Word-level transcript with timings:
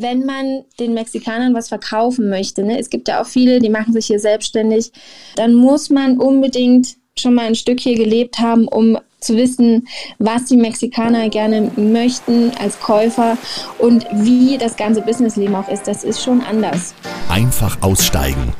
wenn 0.00 0.24
man 0.24 0.64
den 0.78 0.94
Mexikanern 0.94 1.54
was 1.54 1.68
verkaufen 1.68 2.28
möchte, 2.28 2.62
ne, 2.62 2.78
es 2.78 2.90
gibt 2.90 3.08
ja 3.08 3.20
auch 3.20 3.26
viele, 3.26 3.60
die 3.60 3.70
machen 3.70 3.92
sich 3.92 4.06
hier 4.06 4.20
selbstständig, 4.20 4.92
dann 5.36 5.54
muss 5.54 5.90
man 5.90 6.18
unbedingt 6.18 6.96
schon 7.18 7.34
mal 7.34 7.46
ein 7.46 7.54
Stück 7.54 7.80
hier 7.80 7.96
gelebt 7.96 8.38
haben, 8.38 8.66
um 8.68 8.98
zu 9.20 9.36
wissen, 9.36 9.86
was 10.18 10.46
die 10.46 10.56
Mexikaner 10.56 11.28
gerne 11.28 11.70
möchten 11.76 12.52
als 12.58 12.80
Käufer 12.80 13.36
und 13.78 14.06
wie 14.12 14.56
das 14.56 14.76
ganze 14.76 15.02
Businessleben 15.02 15.54
auch 15.54 15.68
ist. 15.68 15.86
Das 15.86 16.04
ist 16.04 16.22
schon 16.22 16.40
anders. 16.40 16.94
Einfach 17.28 17.82
aussteigen. 17.82 18.54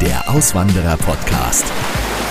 Der 0.00 0.30
Auswanderer-Podcast. 0.30 1.66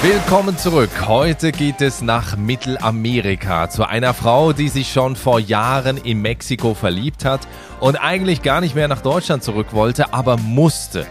Willkommen 0.01 0.57
zurück. 0.57 1.09
Heute 1.09 1.51
geht 1.51 1.81
es 1.81 2.01
nach 2.01 2.37
Mittelamerika 2.37 3.69
zu 3.69 3.83
einer 3.83 4.13
Frau, 4.13 4.53
die 4.53 4.69
sich 4.69 4.93
schon 4.93 5.17
vor 5.17 5.41
Jahren 5.41 5.97
in 5.97 6.21
Mexiko 6.21 6.73
verliebt 6.73 7.25
hat 7.25 7.45
und 7.81 7.97
eigentlich 7.97 8.41
gar 8.41 8.61
nicht 8.61 8.75
mehr 8.75 8.87
nach 8.87 9.01
Deutschland 9.01 9.43
zurück 9.43 9.73
wollte, 9.73 10.13
aber 10.13 10.37
musste. 10.37 11.05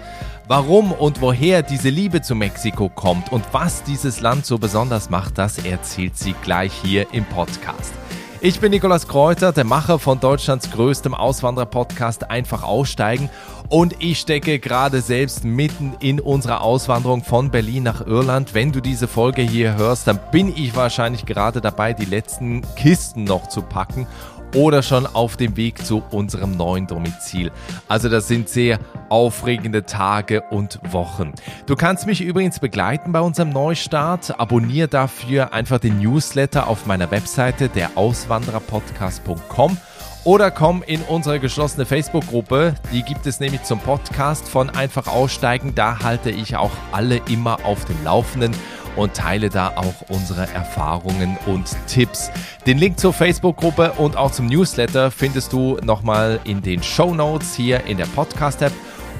Warum 0.46 0.90
und 0.92 1.20
woher 1.20 1.62
diese 1.62 1.90
Liebe 1.90 2.22
zu 2.22 2.34
Mexiko 2.34 2.88
kommt 2.88 3.30
und 3.30 3.44
was 3.52 3.82
dieses 3.82 4.22
Land 4.22 4.46
so 4.46 4.56
besonders 4.56 5.10
macht, 5.10 5.36
das 5.36 5.58
erzählt 5.58 6.16
sie 6.16 6.34
gleich 6.42 6.72
hier 6.72 7.08
im 7.12 7.26
Podcast. 7.26 7.92
Ich 8.40 8.60
bin 8.60 8.70
Nikolas 8.70 9.08
Kräuter, 9.08 9.50
der 9.50 9.64
Macher 9.64 9.98
von 9.98 10.20
Deutschlands 10.20 10.70
größtem 10.70 11.12
Auswanderer-Podcast 11.12 12.30
Einfach 12.30 12.62
aussteigen 12.62 13.30
und 13.68 13.96
ich 13.98 14.20
stecke 14.20 14.60
gerade 14.60 15.00
selbst 15.00 15.42
mitten 15.42 15.94
in 15.98 16.20
unserer 16.20 16.60
Auswanderung 16.60 17.24
von 17.24 17.50
Berlin 17.50 17.82
nach 17.82 18.06
Irland. 18.06 18.54
Wenn 18.54 18.70
du 18.70 18.80
diese 18.80 19.08
Folge 19.08 19.42
hier 19.42 19.74
hörst, 19.74 20.06
dann 20.06 20.20
bin 20.30 20.54
ich 20.56 20.76
wahrscheinlich 20.76 21.26
gerade 21.26 21.60
dabei, 21.60 21.94
die 21.94 22.04
letzten 22.04 22.62
Kisten 22.76 23.24
noch 23.24 23.48
zu 23.48 23.60
packen 23.60 24.06
oder 24.54 24.82
schon 24.82 25.06
auf 25.06 25.36
dem 25.36 25.56
Weg 25.56 25.84
zu 25.84 26.02
unserem 26.10 26.56
neuen 26.56 26.86
Domizil. 26.86 27.50
Also 27.88 28.08
das 28.08 28.28
sind 28.28 28.48
sehr 28.48 28.78
aufregende 29.08 29.84
Tage 29.84 30.42
und 30.50 30.80
Wochen. 30.92 31.32
Du 31.66 31.76
kannst 31.76 32.06
mich 32.06 32.20
übrigens 32.20 32.58
begleiten 32.58 33.12
bei 33.12 33.20
unserem 33.20 33.50
Neustart. 33.50 34.38
Abonniere 34.38 34.88
dafür 34.88 35.52
einfach 35.52 35.78
den 35.78 35.98
Newsletter 35.98 36.66
auf 36.66 36.86
meiner 36.86 37.10
Webseite 37.10 37.68
der 37.68 37.96
Auswandererpodcast.com 37.96 39.76
oder 40.24 40.50
komm 40.50 40.82
in 40.82 41.00
unsere 41.02 41.40
geschlossene 41.40 41.86
Facebook-Gruppe. 41.86 42.74
Die 42.92 43.02
gibt 43.02 43.26
es 43.26 43.40
nämlich 43.40 43.62
zum 43.62 43.78
Podcast 43.78 44.48
von 44.48 44.68
Einfach 44.68 45.06
Aussteigen. 45.06 45.74
Da 45.74 46.00
halte 46.02 46.30
ich 46.30 46.56
auch 46.56 46.72
alle 46.92 47.20
immer 47.30 47.64
auf 47.64 47.84
dem 47.86 47.96
Laufenden 48.04 48.52
und 48.98 49.14
teile 49.14 49.48
da 49.48 49.72
auch 49.76 50.08
unsere 50.08 50.42
Erfahrungen 50.52 51.38
und 51.46 51.64
Tipps. 51.86 52.30
Den 52.66 52.78
Link 52.78 52.98
zur 52.98 53.12
Facebook-Gruppe 53.12 53.92
und 53.92 54.16
auch 54.16 54.32
zum 54.32 54.46
Newsletter 54.46 55.10
findest 55.10 55.52
du 55.52 55.78
nochmal 55.82 56.40
in 56.44 56.60
den 56.60 56.82
Show 56.82 57.14
Notes 57.14 57.54
hier 57.54 57.84
in 57.84 57.96
der 57.96 58.06
Podcast-App. 58.06 58.72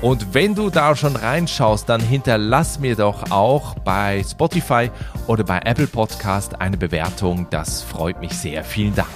Und 0.03 0.35
wenn 0.35 0.55
du 0.55 0.71
da 0.71 0.95
schon 0.95 1.17
reinschaust, 1.17 1.89
dann 1.89 2.01
hinterlass 2.01 2.79
mir 2.79 2.95
doch 2.95 3.31
auch 3.31 3.75
bei 3.81 4.25
Spotify 4.29 4.91
oder 5.27 5.45
bei 5.45 5.61
Apple 5.65 5.87
Podcast 5.89 6.61
eine 6.61 6.77
Bewertung. 6.77 7.47
Das 7.51 7.83
freut 7.83 8.21
mich 8.21 8.33
sehr. 8.33 8.65
Vielen 8.65 8.95
Dank. 8.95 9.09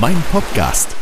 Mein 0.00 0.22
Podcast 0.30 0.94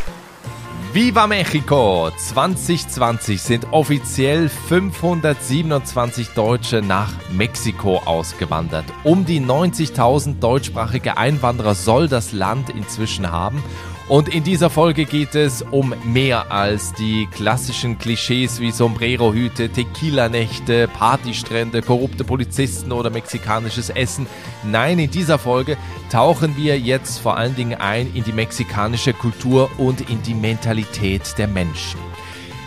Viva 0.93 1.25
Mexico! 1.25 2.11
2020 2.17 3.41
sind 3.41 3.71
offiziell 3.71 4.49
527 4.49 6.31
Deutsche 6.31 6.81
nach 6.81 7.13
Mexiko 7.31 7.99
ausgewandert. 7.99 8.83
Um 9.05 9.23
die 9.23 9.39
90.000 9.39 10.39
deutschsprachige 10.39 11.15
Einwanderer 11.15 11.75
soll 11.75 12.09
das 12.09 12.33
Land 12.33 12.69
inzwischen 12.71 13.31
haben 13.31 13.63
und 14.07 14.27
in 14.33 14.43
dieser 14.43 14.69
Folge 14.69 15.05
geht 15.05 15.35
es 15.35 15.61
um 15.61 15.93
mehr 16.03 16.51
als 16.51 16.93
die 16.93 17.27
klassischen 17.31 17.97
Klischees 17.97 18.59
wie 18.59 18.71
Sombrero-Hüte, 18.71 19.69
Tequila-Nächte, 19.69 20.87
Partystrände, 20.87 21.81
korrupte 21.81 22.23
Polizisten 22.23 22.91
oder 22.91 23.09
mexikanisches 23.09 23.89
Essen. 23.89 24.27
Nein, 24.63 24.99
in 24.99 25.11
dieser 25.11 25.39
Folge 25.39 25.77
tauchen 26.11 26.57
wir 26.57 26.77
jetzt 26.79 27.19
vor 27.19 27.37
allen 27.37 27.55
Dingen 27.55 27.79
ein 27.79 28.13
in 28.13 28.23
die 28.23 28.33
mexikanische 28.33 29.13
Kultur 29.13 29.69
und 29.77 30.09
in 30.09 30.21
die 30.23 30.35
Mentalität 30.35 31.37
der 31.37 31.47
Menschen. 31.47 31.99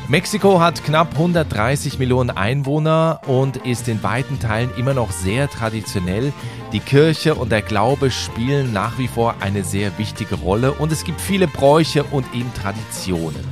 Mexiko 0.07 0.61
hat 0.61 0.85
knapp 0.85 1.15
130 1.15 1.99
Millionen 1.99 2.29
Einwohner 2.29 3.23
und 3.27 3.57
ist 3.57 3.89
in 3.89 4.03
weiten 4.03 4.39
Teilen 4.39 4.71
immer 4.77 4.93
noch 4.93 5.11
sehr 5.11 5.49
traditionell. 5.49 6.31
Die 6.73 6.81
Kirche 6.81 7.35
und 7.35 7.51
der 7.51 7.63
Glaube 7.63 8.11
spielen 8.11 8.75
nach 8.75 8.99
wie 8.99 9.09
vor 9.09 9.37
eine 9.41 9.65
sehr 9.65 9.97
wichtige 9.97 10.35
Rolle 10.35 10.73
und 10.73 10.93
es 10.93 11.05
gibt 11.05 11.23
viele 11.23 11.49
Bräuche 11.49 12.05
und 12.05 12.27
eben 12.35 12.53
Traditionen. 12.53 13.43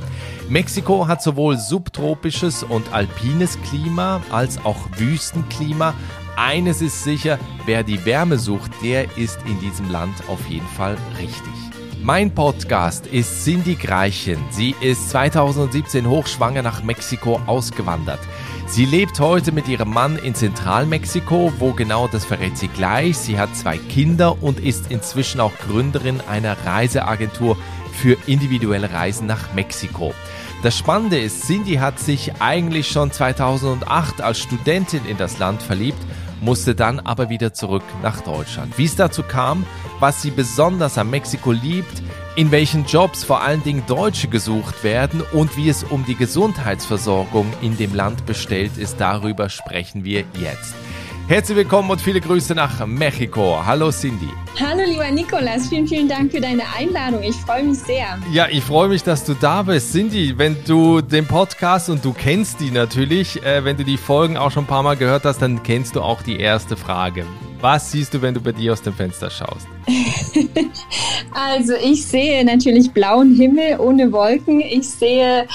Mexiko 0.47 1.07
hat 1.07 1.23
sowohl 1.23 1.57
subtropisches 1.57 2.61
und 2.61 2.93
alpines 2.93 3.57
Klima 3.63 4.21
als 4.31 4.63
auch 4.63 4.77
Wüstenklima. 4.97 5.95
Eines 6.35 6.83
ist 6.83 7.03
sicher, 7.03 7.39
wer 7.65 7.83
die 7.83 8.05
Wärme 8.05 8.37
sucht, 8.37 8.71
der 8.83 9.17
ist 9.17 9.39
in 9.47 9.59
diesem 9.59 9.89
Land 9.89 10.15
auf 10.27 10.47
jeden 10.47 10.67
Fall 10.67 10.97
richtig. 11.17 11.62
Mein 12.03 12.35
Podcast 12.35 13.07
ist 13.07 13.45
Cindy 13.45 13.75
Greichen. 13.75 14.37
Sie 14.49 14.75
ist 14.81 15.09
2017 15.11 16.05
hochschwanger 16.05 16.61
nach 16.61 16.83
Mexiko 16.83 17.39
ausgewandert. 17.47 18.19
Sie 18.67 18.83
lebt 18.83 19.21
heute 19.21 19.53
mit 19.53 19.69
ihrem 19.69 19.91
Mann 19.91 20.17
in 20.17 20.35
Zentralmexiko. 20.35 21.53
Wo 21.59 21.71
genau, 21.71 22.09
das 22.09 22.25
verrät 22.25 22.57
sie 22.57 22.67
gleich. 22.67 23.17
Sie 23.17 23.39
hat 23.39 23.55
zwei 23.55 23.77
Kinder 23.77 24.43
und 24.43 24.59
ist 24.59 24.91
inzwischen 24.91 25.39
auch 25.39 25.53
Gründerin 25.59 26.19
einer 26.19 26.57
Reiseagentur 26.65 27.55
für 27.93 28.17
individuelle 28.27 28.91
Reisen 28.91 29.25
nach 29.25 29.53
Mexiko. 29.53 30.13
Das 30.61 30.77
Spannende 30.77 31.17
ist, 31.17 31.47
Cindy 31.47 31.75
hat 31.75 31.99
sich 31.99 32.33
eigentlich 32.41 32.89
schon 32.89 33.13
2008 33.13 34.19
als 34.19 34.39
Studentin 34.39 35.05
in 35.05 35.15
das 35.15 35.39
Land 35.39 35.61
verliebt 35.61 36.01
musste 36.43 36.75
dann 36.75 36.99
aber 36.99 37.29
wieder 37.29 37.53
zurück 37.53 37.83
nach 38.01 38.21
Deutschland. 38.21 38.77
Wie 38.77 38.85
es 38.85 38.95
dazu 38.95 39.23
kam, 39.23 39.65
was 39.99 40.21
sie 40.21 40.31
besonders 40.31 40.97
an 40.97 41.09
Mexiko 41.09 41.51
liebt, 41.51 42.03
in 42.35 42.51
welchen 42.51 42.85
Jobs 42.85 43.23
vor 43.23 43.41
allen 43.41 43.63
Dingen 43.63 43.83
Deutsche 43.87 44.27
gesucht 44.27 44.83
werden 44.83 45.21
und 45.31 45.55
wie 45.55 45.69
es 45.69 45.83
um 45.83 46.05
die 46.05 46.15
Gesundheitsversorgung 46.15 47.51
in 47.61 47.77
dem 47.77 47.95
Land 47.95 48.25
bestellt 48.25 48.77
ist, 48.77 48.99
darüber 48.99 49.49
sprechen 49.49 50.03
wir 50.03 50.25
jetzt. 50.39 50.75
Herzlich 51.25 51.57
willkommen 51.57 51.89
und 51.89 52.01
viele 52.01 52.19
Grüße 52.19 52.53
nach 52.53 52.85
Mexiko. 52.85 53.65
Hallo 53.65 53.91
Cindy. 53.91 54.27
Hallo 54.59 54.83
lieber 54.85 55.09
Nikolas, 55.09 55.69
vielen, 55.69 55.87
vielen 55.87 56.09
Dank 56.09 56.33
für 56.33 56.41
deine 56.41 56.63
Einladung. 56.77 57.23
Ich 57.23 57.35
freue 57.37 57.63
mich 57.63 57.79
sehr. 57.79 58.19
Ja, 58.33 58.49
ich 58.51 58.61
freue 58.61 58.89
mich, 58.89 59.03
dass 59.03 59.23
du 59.23 59.33
da 59.33 59.63
bist. 59.63 59.93
Cindy, 59.93 60.37
wenn 60.37 60.57
du 60.67 60.99
den 60.99 61.25
Podcast 61.25 61.89
und 61.89 62.03
du 62.03 62.11
kennst 62.11 62.59
die 62.59 62.71
natürlich, 62.71 63.41
äh, 63.41 63.63
wenn 63.63 63.77
du 63.77 63.85
die 63.85 63.95
Folgen 63.95 64.35
auch 64.35 64.51
schon 64.51 64.65
ein 64.65 64.67
paar 64.67 64.83
Mal 64.83 64.97
gehört 64.97 65.23
hast, 65.23 65.41
dann 65.41 65.63
kennst 65.63 65.95
du 65.95 66.01
auch 66.01 66.21
die 66.21 66.41
erste 66.41 66.75
Frage. 66.75 67.25
Was 67.61 67.93
siehst 67.93 68.13
du, 68.13 68.21
wenn 68.21 68.33
du 68.33 68.41
bei 68.41 68.51
dir 68.51 68.73
aus 68.73 68.81
dem 68.81 68.93
Fenster 68.93 69.29
schaust? 69.29 69.65
also 71.31 71.73
ich 71.81 72.05
sehe 72.05 72.43
natürlich 72.43 72.91
blauen 72.91 73.33
Himmel 73.33 73.79
ohne 73.79 74.11
Wolken. 74.11 74.59
Ich 74.59 74.89
sehe 74.89 75.47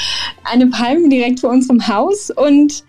eine 0.44 0.68
Palme 0.68 1.10
direkt 1.10 1.40
vor 1.40 1.50
unserem 1.50 1.86
Haus 1.86 2.30
und 2.30 2.84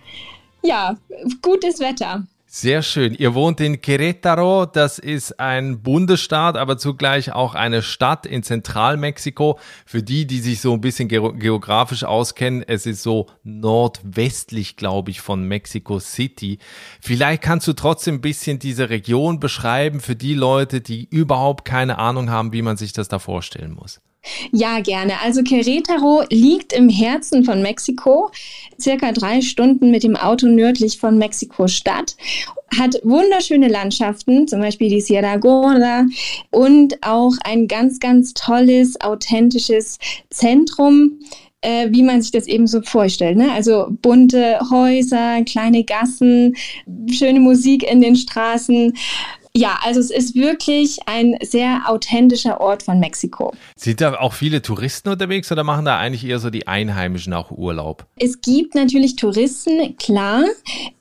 ja, 0.64 0.96
gutes 1.42 1.82
Wetter. 1.82 2.24
Sehr 2.52 2.82
schön. 2.82 3.14
Ihr 3.14 3.36
wohnt 3.36 3.62
in 3.62 3.80
Querétaro. 3.80 4.66
Das 4.66 4.98
ist 4.98 5.40
ein 5.40 5.84
Bundesstaat, 5.84 6.58
aber 6.58 6.80
zugleich 6.80 7.32
auch 7.32 7.54
eine 7.54 7.84
Stadt 7.84 8.26
in 8.26 8.42
Zentralmexiko. 8.42 9.60
Für 9.86 10.02
die, 10.02 10.26
die 10.26 10.40
sich 10.40 10.60
so 10.60 10.74
ein 10.74 10.82
bisschen 10.82 11.10
geografisch 11.10 12.04
auskennen, 12.04 12.64
es 12.68 12.88
ist 12.88 13.04
so 13.04 13.28
nordwestlich, 13.44 14.78
glaube 14.78 15.12
ich, 15.12 15.22
von 15.22 15.44
Mexico 15.44 16.00
City. 16.00 16.58
Vielleicht 17.00 17.44
kannst 17.44 17.68
du 17.68 17.74
trotzdem 17.74 18.16
ein 18.16 18.22
bisschen 18.22 18.58
diese 18.58 18.90
Region 18.90 19.40
beschreiben 19.40 20.00
für 20.00 20.16
die 20.16 20.34
Leute, 20.34 20.82
die 20.82 21.08
überhaupt 21.08 21.66
keine 21.66 22.00
Ahnung 22.00 22.32
haben, 22.32 22.52
wie 22.52 22.64
man 22.64 22.78
sich 22.78 22.94
das 22.94 23.10
da 23.10 23.20
vorstellen 23.20 23.74
muss. 23.74 24.02
Ja, 24.52 24.80
gerne. 24.82 25.14
Also 25.24 25.42
Querétaro 25.42 26.26
liegt 26.30 26.74
im 26.74 26.90
Herzen 26.90 27.46
von 27.46 27.62
Mexiko, 27.62 28.32
circa 28.80 29.12
drei 29.12 29.42
Stunden 29.42 29.92
mit 29.92 30.04
dem 30.04 30.16
Auto 30.16 30.48
nördlich 30.48 31.00
von 31.00 31.18
Mexiko-Stadt, 31.18 32.16
hat 32.78 33.00
wunderschöne 33.04 33.68
Landschaften, 33.68 34.48
zum 34.48 34.60
Beispiel 34.60 34.90
die 34.90 35.02
Sierra 35.02 35.38
Gorda 35.38 36.06
und 36.52 36.98
auch 37.02 37.34
ein 37.44 37.68
ganz, 37.68 38.00
ganz 38.00 38.34
tolles, 38.34 39.00
authentisches 39.02 39.98
Zentrum 40.30 41.20
äh, 41.62 41.88
wie 41.92 42.04
man 42.04 42.22
sich 42.22 42.32
das 42.32 42.48
eben 42.48 42.68
so 42.68 42.82
vorstellt. 42.82 43.38
Ne? 43.38 43.52
Also 43.52 43.88
bunte 43.90 44.60
Häuser, 44.72 45.44
kleine 45.44 45.84
Gassen, 45.84 46.56
schöne 47.12 47.40
Musik 47.40 47.84
in 47.84 48.02
den 48.02 48.16
Straßen. 48.16 48.94
Ja, 49.56 49.80
also 49.82 50.00
es 50.00 50.12
ist 50.12 50.36
wirklich 50.36 51.00
ein 51.08 51.36
sehr 51.42 51.84
authentischer 51.88 52.62
Ort 52.62 52.84
von 52.84 53.00
Mexiko. 53.00 53.54
Sind 53.76 54.00
da 54.00 54.20
auch 54.20 54.34
viele 54.34 54.62
Touristen 54.62 55.10
unterwegs 55.10 55.52
oder 55.52 55.64
machen 55.64 55.86
da 55.86 55.98
eigentlich 55.98 56.24
eher 56.24 56.40
so 56.40 56.52
die 56.52 56.68
Einheimischen 56.68 57.34
auch 57.34 57.50
Urlaub? 57.50 58.06
Es 58.18 58.42
gibt 58.42 58.76
natürlich 58.76 59.16
Touristen, 59.16 59.98
klar. 59.98 60.44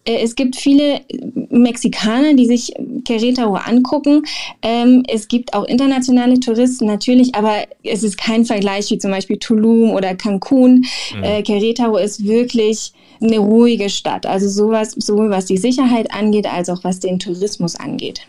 äh, 0.05 0.23
es 0.23 0.35
gibt 0.35 0.57
viele 0.57 1.03
Mexikaner, 1.51 2.35
die 2.35 2.47
sich 2.47 2.73
Querétaro 3.05 3.57
angucken. 3.57 4.23
Ähm, 4.63 5.03
es 5.09 5.29
gibt 5.29 5.53
auch 5.53 5.65
internationale 5.65 6.41
Touristen 6.41 6.87
natürlich, 6.87 7.35
aber 7.35 7.67
es 7.83 8.03
ist 8.03 8.17
kein 8.17 8.47
Vergleich 8.47 8.91
wie 8.91 8.99
zum 8.99 9.11
Beispiel 9.11 9.39
Tulum 9.39 9.91
oder 9.91 10.15
Cancun. 10.15 10.87
Mhm. 11.15 11.23
Äh, 11.23 11.41
Querétaro 11.41 11.99
ist 11.99 12.25
wirklich 12.25 12.93
eine 13.21 13.39
ruhige 13.39 13.91
Stadt. 13.91 14.27
Also 14.27 14.49
sowas, 14.49 14.93
sowohl 14.93 15.31
was 15.31 15.47
die 15.47 15.57
Sicherheit 15.57 16.13
angeht, 16.13 16.47
als 16.47 16.69
auch 16.69 16.85
was 16.85 17.01
den 17.01 17.19
Tourismus 17.19 17.77
angeht. 17.77 18.21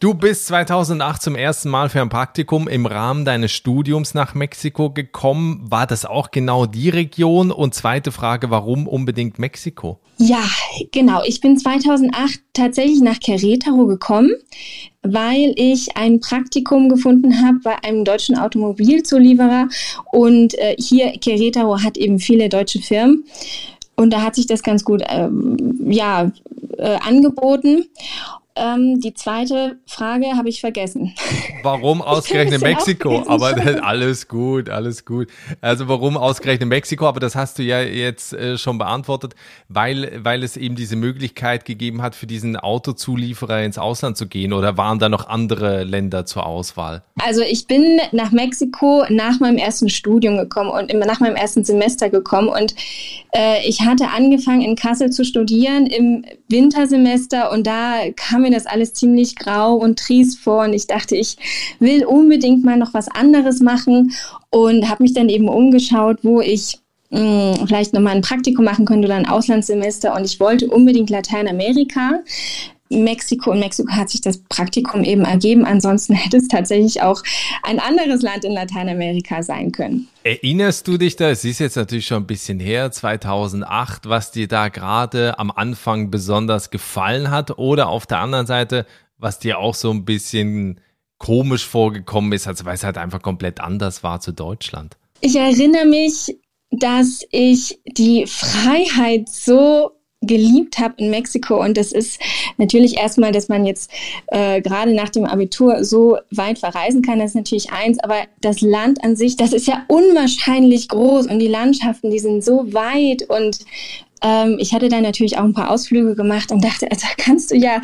Du 0.00 0.14
bist 0.14 0.46
2008 0.46 1.22
zum 1.22 1.36
ersten 1.36 1.68
Mal 1.68 1.88
für 1.88 2.00
ein 2.00 2.08
Praktikum 2.08 2.68
im 2.68 2.86
Rahmen 2.86 3.24
deines 3.24 3.52
Studiums 3.52 4.14
nach 4.14 4.34
Mexiko 4.34 4.90
gekommen. 4.90 5.64
War 5.68 5.86
das 5.86 6.04
auch 6.04 6.30
genau 6.30 6.66
die 6.66 6.88
Region? 6.88 7.50
Und 7.50 7.74
zweite 7.74 8.12
Frage, 8.12 8.50
warum 8.50 8.86
unbedingt 8.86 9.38
Mexiko? 9.38 9.98
Ja, 10.18 10.44
genau. 10.92 11.22
Ich 11.24 11.40
bin 11.40 11.58
2008 11.58 12.40
tatsächlich 12.54 13.00
nach 13.00 13.18
Querétaro 13.18 13.86
gekommen, 13.86 14.30
weil 15.02 15.52
ich 15.56 15.96
ein 15.96 16.20
Praktikum 16.20 16.88
gefunden 16.88 17.44
habe 17.44 17.58
bei 17.62 17.84
einem 17.84 18.04
deutschen 18.04 18.38
Automobilzulieferer. 18.38 19.68
Und 20.12 20.54
äh, 20.58 20.76
hier, 20.78 21.12
Querétaro 21.14 21.82
hat 21.82 21.96
eben 21.96 22.18
viele 22.18 22.48
deutsche 22.48 22.80
Firmen. 22.80 23.24
Und 23.96 24.12
da 24.12 24.22
hat 24.22 24.34
sich 24.34 24.46
das 24.46 24.62
ganz 24.62 24.84
gut 24.84 25.02
ähm, 25.08 25.76
ja, 25.90 26.30
äh, 26.76 26.96
angeboten. 27.00 27.86
Ähm, 28.56 29.00
die 29.00 29.12
zweite 29.12 29.78
Frage 29.86 30.28
habe 30.34 30.48
ich 30.48 30.60
vergessen. 30.60 31.14
Warum 31.62 32.00
ausgerechnet 32.00 32.62
Mexiko? 32.62 33.22
Aber 33.28 33.52
das, 33.52 33.80
alles 33.82 34.28
gut, 34.28 34.70
alles 34.70 35.04
gut. 35.04 35.28
Also 35.60 35.88
warum 35.88 36.16
ausgerechnet 36.16 36.68
Mexiko? 36.68 37.06
Aber 37.06 37.20
das 37.20 37.34
hast 37.34 37.58
du 37.58 37.62
ja 37.62 37.82
jetzt 37.82 38.32
äh, 38.32 38.56
schon 38.56 38.78
beantwortet, 38.78 39.34
weil, 39.68 40.20
weil 40.22 40.42
es 40.42 40.56
eben 40.56 40.74
diese 40.74 40.96
Möglichkeit 40.96 41.64
gegeben 41.66 42.00
hat, 42.00 42.14
für 42.14 42.26
diesen 42.26 42.56
Autozulieferer 42.56 43.62
ins 43.62 43.76
Ausland 43.76 44.16
zu 44.16 44.26
gehen. 44.26 44.54
Oder 44.54 44.78
waren 44.78 44.98
da 44.98 45.08
noch 45.08 45.28
andere 45.28 45.84
Länder 45.84 46.24
zur 46.24 46.46
Auswahl? 46.46 47.02
Also 47.22 47.42
ich 47.42 47.66
bin 47.66 48.00
nach 48.12 48.32
Mexiko 48.32 49.04
nach 49.10 49.38
meinem 49.38 49.58
ersten 49.58 49.90
Studium 49.90 50.38
gekommen 50.38 50.70
und 50.70 50.92
nach 50.94 51.20
meinem 51.20 51.36
ersten 51.36 51.64
Semester 51.64 52.08
gekommen. 52.08 52.48
Und 52.48 52.74
äh, 53.34 53.66
ich 53.68 53.82
hatte 53.82 54.08
angefangen 54.08 54.62
in 54.62 54.76
Kassel 54.76 55.10
zu 55.10 55.24
studieren 55.24 55.86
im 55.86 56.24
Wintersemester 56.48 57.50
und 57.50 57.66
da 57.66 58.00
kam 58.16 58.45
mir 58.46 58.54
das 58.54 58.66
alles 58.66 58.94
ziemlich 58.94 59.36
grau 59.36 59.74
und 59.74 59.98
triest 59.98 60.38
vor 60.38 60.64
und 60.64 60.72
ich 60.72 60.86
dachte, 60.86 61.16
ich 61.16 61.36
will 61.78 62.04
unbedingt 62.04 62.64
mal 62.64 62.76
noch 62.76 62.94
was 62.94 63.08
anderes 63.08 63.60
machen 63.60 64.12
und 64.50 64.88
habe 64.88 65.02
mich 65.02 65.14
dann 65.14 65.28
eben 65.28 65.48
umgeschaut, 65.48 66.18
wo 66.22 66.40
ich 66.40 66.78
mh, 67.10 67.56
hm, 67.58 67.66
vielleicht 67.66 67.92
nochmal 67.92 68.14
ein 68.14 68.22
Praktikum 68.22 68.64
machen 68.64 68.84
könnte 68.84 69.06
oder 69.06 69.16
ein 69.16 69.28
Auslandssemester 69.28 70.14
und 70.14 70.24
ich 70.24 70.40
wollte 70.40 70.68
unbedingt 70.68 71.10
Lateinamerika. 71.10 72.20
Mexiko 72.88 73.50
und 73.50 73.60
Mexiko 73.60 73.92
hat 73.92 74.10
sich 74.10 74.20
das 74.20 74.38
Praktikum 74.38 75.04
eben 75.04 75.24
ergeben. 75.24 75.64
Ansonsten 75.64 76.14
hätte 76.14 76.36
es 76.36 76.48
tatsächlich 76.48 77.02
auch 77.02 77.22
ein 77.62 77.78
anderes 77.78 78.22
Land 78.22 78.44
in 78.44 78.52
Lateinamerika 78.52 79.42
sein 79.42 79.72
können. 79.72 80.08
Erinnerst 80.22 80.86
du 80.88 80.96
dich 80.96 81.16
da, 81.16 81.30
es 81.30 81.44
ist 81.44 81.58
jetzt 81.58 81.76
natürlich 81.76 82.06
schon 82.06 82.22
ein 82.22 82.26
bisschen 82.26 82.60
her, 82.60 82.90
2008, 82.90 84.08
was 84.08 84.30
dir 84.30 84.48
da 84.48 84.68
gerade 84.68 85.38
am 85.38 85.50
Anfang 85.50 86.10
besonders 86.10 86.70
gefallen 86.70 87.30
hat 87.30 87.58
oder 87.58 87.88
auf 87.88 88.06
der 88.06 88.18
anderen 88.18 88.46
Seite, 88.46 88.86
was 89.18 89.38
dir 89.38 89.58
auch 89.58 89.74
so 89.74 89.90
ein 89.90 90.04
bisschen 90.04 90.80
komisch 91.18 91.66
vorgekommen 91.66 92.32
ist, 92.32 92.46
also 92.46 92.64
weil 92.64 92.74
es 92.74 92.84
halt 92.84 92.98
einfach 92.98 93.22
komplett 93.22 93.60
anders 93.60 94.02
war 94.02 94.20
zu 94.20 94.32
Deutschland? 94.32 94.96
Ich 95.20 95.36
erinnere 95.36 95.86
mich, 95.86 96.36
dass 96.70 97.24
ich 97.30 97.80
die 97.86 98.26
Freiheit 98.26 99.28
so 99.28 99.95
geliebt 100.22 100.78
habe 100.78 100.94
in 100.98 101.10
Mexiko. 101.10 101.62
Und 101.62 101.76
das 101.76 101.92
ist 101.92 102.20
natürlich 102.56 102.96
erstmal, 102.96 103.32
dass 103.32 103.48
man 103.48 103.66
jetzt 103.66 103.90
äh, 104.28 104.60
gerade 104.60 104.94
nach 104.94 105.10
dem 105.10 105.24
Abitur 105.24 105.84
so 105.84 106.18
weit 106.30 106.58
verreisen 106.58 107.02
kann, 107.02 107.18
das 107.18 107.30
ist 107.30 107.36
natürlich 107.36 107.72
eins. 107.72 107.98
Aber 108.00 108.16
das 108.40 108.60
Land 108.60 109.02
an 109.04 109.16
sich, 109.16 109.36
das 109.36 109.52
ist 109.52 109.66
ja 109.66 109.84
unwahrscheinlich 109.88 110.88
groß 110.88 111.26
und 111.26 111.38
die 111.38 111.48
Landschaften, 111.48 112.10
die 112.10 112.18
sind 112.18 112.44
so 112.44 112.72
weit 112.72 113.28
und 113.28 113.58
ähm, 114.22 114.56
ich 114.58 114.72
hatte 114.72 114.88
da 114.88 115.00
natürlich 115.00 115.36
auch 115.36 115.44
ein 115.44 115.52
paar 115.52 115.70
Ausflüge 115.70 116.14
gemacht 116.14 116.50
und 116.50 116.64
dachte, 116.64 116.90
also 116.90 117.06
kannst 117.18 117.50
du 117.50 117.56
ja 117.56 117.80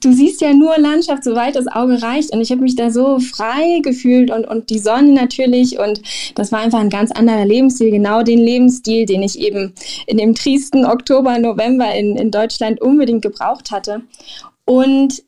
du 0.00 0.12
siehst 0.12 0.40
ja 0.40 0.52
nur 0.52 0.78
Landschaft, 0.78 1.24
soweit 1.24 1.56
das 1.56 1.66
Auge 1.66 2.02
reicht. 2.02 2.32
Und 2.32 2.40
ich 2.40 2.50
habe 2.50 2.62
mich 2.62 2.76
da 2.76 2.90
so 2.90 3.18
frei 3.18 3.80
gefühlt 3.82 4.30
und, 4.30 4.46
und 4.46 4.70
die 4.70 4.78
Sonne 4.78 5.12
natürlich. 5.12 5.78
Und 5.78 6.02
das 6.34 6.52
war 6.52 6.60
einfach 6.60 6.80
ein 6.80 6.90
ganz 6.90 7.10
anderer 7.10 7.44
Lebensstil, 7.44 7.90
genau 7.90 8.22
den 8.22 8.38
Lebensstil, 8.38 9.06
den 9.06 9.22
ich 9.22 9.38
eben 9.38 9.74
in 10.06 10.18
dem 10.18 10.34
triesten 10.34 10.84
Oktober, 10.84 11.38
November 11.38 11.94
in, 11.94 12.16
in 12.16 12.30
Deutschland 12.30 12.80
unbedingt 12.80 13.22
gebraucht 13.22 13.70
hatte. 13.70 14.02
Und 14.64 15.22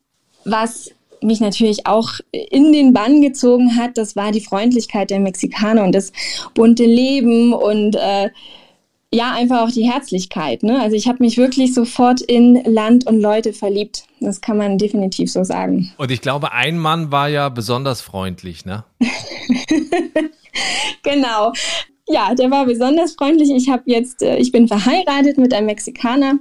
was 0.45 0.91
mich 1.23 1.41
natürlich 1.41 1.87
auch 1.87 2.13
in 2.33 2.73
den 2.73 2.93
Bann 2.93 3.21
gezogen 3.21 3.77
hat, 3.77 3.99
das 3.99 4.17
war 4.17 4.33
die 4.33 4.41
Freundlichkeit 4.41 5.11
der 5.11 5.21
Mexikaner 5.21 5.85
und 5.85 5.95
das 5.95 6.13
bunte 6.55 6.85
Leben 6.85 7.53
und 7.53 7.97
äh, 7.97 8.31
ja, 9.13 9.33
einfach 9.33 9.63
auch 9.63 9.71
die 9.71 9.91
Herzlichkeit. 9.91 10.63
Ne? 10.63 10.81
Also 10.81 10.97
ich 10.97 11.09
habe 11.09 11.23
mich 11.23 11.37
wirklich 11.37 11.75
sofort 11.75 12.21
in 12.21 12.63
Land 12.65 13.07
und 13.07 13.21
Leute 13.21 13.53
verliebt. 13.53 14.05
Das 14.21 14.41
kann 14.41 14.59
man 14.59 14.79
definitiv 14.79 15.33
so 15.33 15.45
sagen. 15.45 15.93
Und 15.97 16.11
ich 16.11 16.21
glaube, 16.21 16.53
ein 16.53 16.79
Mann 16.79 17.11
war 17.11 17.29
ja 17.29 17.49
besonders 17.49 18.01
freundlich, 18.01 18.67
ne? 18.67 18.85
genau. 21.03 21.53
Ja, 22.07 22.35
der 22.35 22.51
war 22.51 22.67
besonders 22.67 23.13
freundlich. 23.13 23.51
Ich 23.51 23.71
habe 23.71 23.85
jetzt, 23.87 24.23
äh, 24.23 24.37
ich 24.37 24.53
bin 24.53 24.69
verheiratet 24.69 25.39
mit 25.39 25.55
einem 25.55 25.67
Mexikaner 25.67 26.39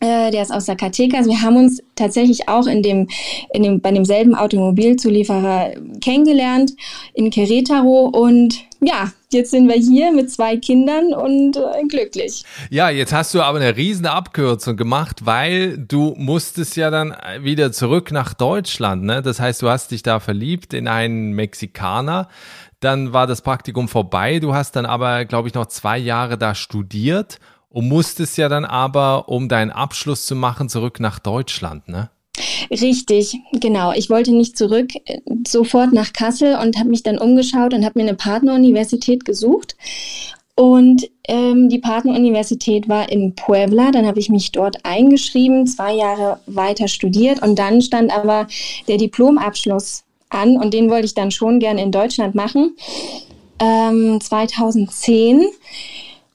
äh, 0.00 0.30
der 0.30 0.42
ist 0.42 0.50
aus 0.50 0.64
Zacatecas. 0.64 1.26
Wir 1.26 1.42
haben 1.42 1.56
uns 1.56 1.82
tatsächlich 1.94 2.48
auch 2.48 2.66
in 2.66 2.82
dem, 2.82 3.08
in 3.52 3.62
dem, 3.62 3.80
bei 3.80 3.92
demselben 3.92 4.34
Automobilzulieferer 4.34 5.74
kennengelernt 6.00 6.72
in 7.14 7.30
Querétaro 7.30 8.08
und 8.08 8.64
ja, 8.80 9.12
jetzt 9.30 9.50
sind 9.50 9.68
wir 9.68 9.76
hier 9.76 10.10
mit 10.10 10.30
zwei 10.30 10.56
Kindern 10.56 11.12
und 11.12 11.58
äh, 11.58 11.86
glücklich. 11.86 12.44
Ja, 12.70 12.88
jetzt 12.88 13.12
hast 13.12 13.34
du 13.34 13.42
aber 13.42 13.58
eine 13.58 13.76
riesen 13.76 14.06
Abkürzung 14.06 14.78
gemacht, 14.78 15.26
weil 15.26 15.76
du 15.76 16.14
musstest 16.16 16.76
ja 16.76 16.90
dann 16.90 17.14
wieder 17.40 17.72
zurück 17.72 18.10
nach 18.10 18.32
Deutschland. 18.32 19.04
Ne? 19.04 19.20
Das 19.20 19.38
heißt, 19.38 19.60
du 19.60 19.68
hast 19.68 19.90
dich 19.90 20.02
da 20.02 20.18
verliebt 20.18 20.72
in 20.72 20.88
einen 20.88 21.32
Mexikaner. 21.32 22.28
Dann 22.80 23.12
war 23.12 23.26
das 23.26 23.42
Praktikum 23.42 23.88
vorbei. 23.88 24.38
Du 24.38 24.54
hast 24.54 24.76
dann 24.76 24.86
aber, 24.86 25.26
glaube 25.26 25.48
ich, 25.48 25.52
noch 25.52 25.66
zwei 25.66 25.98
Jahre 25.98 26.38
da 26.38 26.54
studiert 26.54 27.38
und 27.70 27.88
musstest 27.88 28.36
ja 28.36 28.48
dann 28.48 28.64
aber, 28.64 29.28
um 29.28 29.48
deinen 29.48 29.70
Abschluss 29.70 30.26
zu 30.26 30.34
machen, 30.34 30.68
zurück 30.68 31.00
nach 31.00 31.18
Deutschland, 31.18 31.88
ne? 31.88 32.10
Richtig, 32.70 33.36
genau. 33.52 33.92
Ich 33.92 34.10
wollte 34.10 34.32
nicht 34.32 34.56
zurück, 34.56 34.90
äh, 35.04 35.20
sofort 35.46 35.92
nach 35.92 36.12
Kassel 36.12 36.56
und 36.56 36.78
habe 36.78 36.88
mich 36.88 37.02
dann 37.02 37.18
umgeschaut 37.18 37.74
und 37.74 37.84
habe 37.84 37.98
mir 37.98 38.08
eine 38.08 38.16
Partneruniversität 38.16 39.24
gesucht. 39.24 39.76
Und 40.54 41.08
ähm, 41.26 41.68
die 41.68 41.78
Partneruniversität 41.78 42.88
war 42.88 43.10
in 43.10 43.34
Puebla. 43.34 43.90
Dann 43.90 44.06
habe 44.06 44.20
ich 44.20 44.28
mich 44.28 44.52
dort 44.52 44.84
eingeschrieben, 44.84 45.66
zwei 45.66 45.94
Jahre 45.94 46.40
weiter 46.46 46.86
studiert 46.86 47.42
und 47.42 47.58
dann 47.58 47.80
stand 47.80 48.12
aber 48.12 48.46
der 48.86 48.98
Diplomabschluss 48.98 50.04
an 50.28 50.56
und 50.56 50.74
den 50.74 50.90
wollte 50.90 51.06
ich 51.06 51.14
dann 51.14 51.30
schon 51.30 51.60
gerne 51.60 51.82
in 51.82 51.92
Deutschland 51.92 52.34
machen. 52.34 52.76
Ähm, 53.58 54.20
2010 54.20 55.46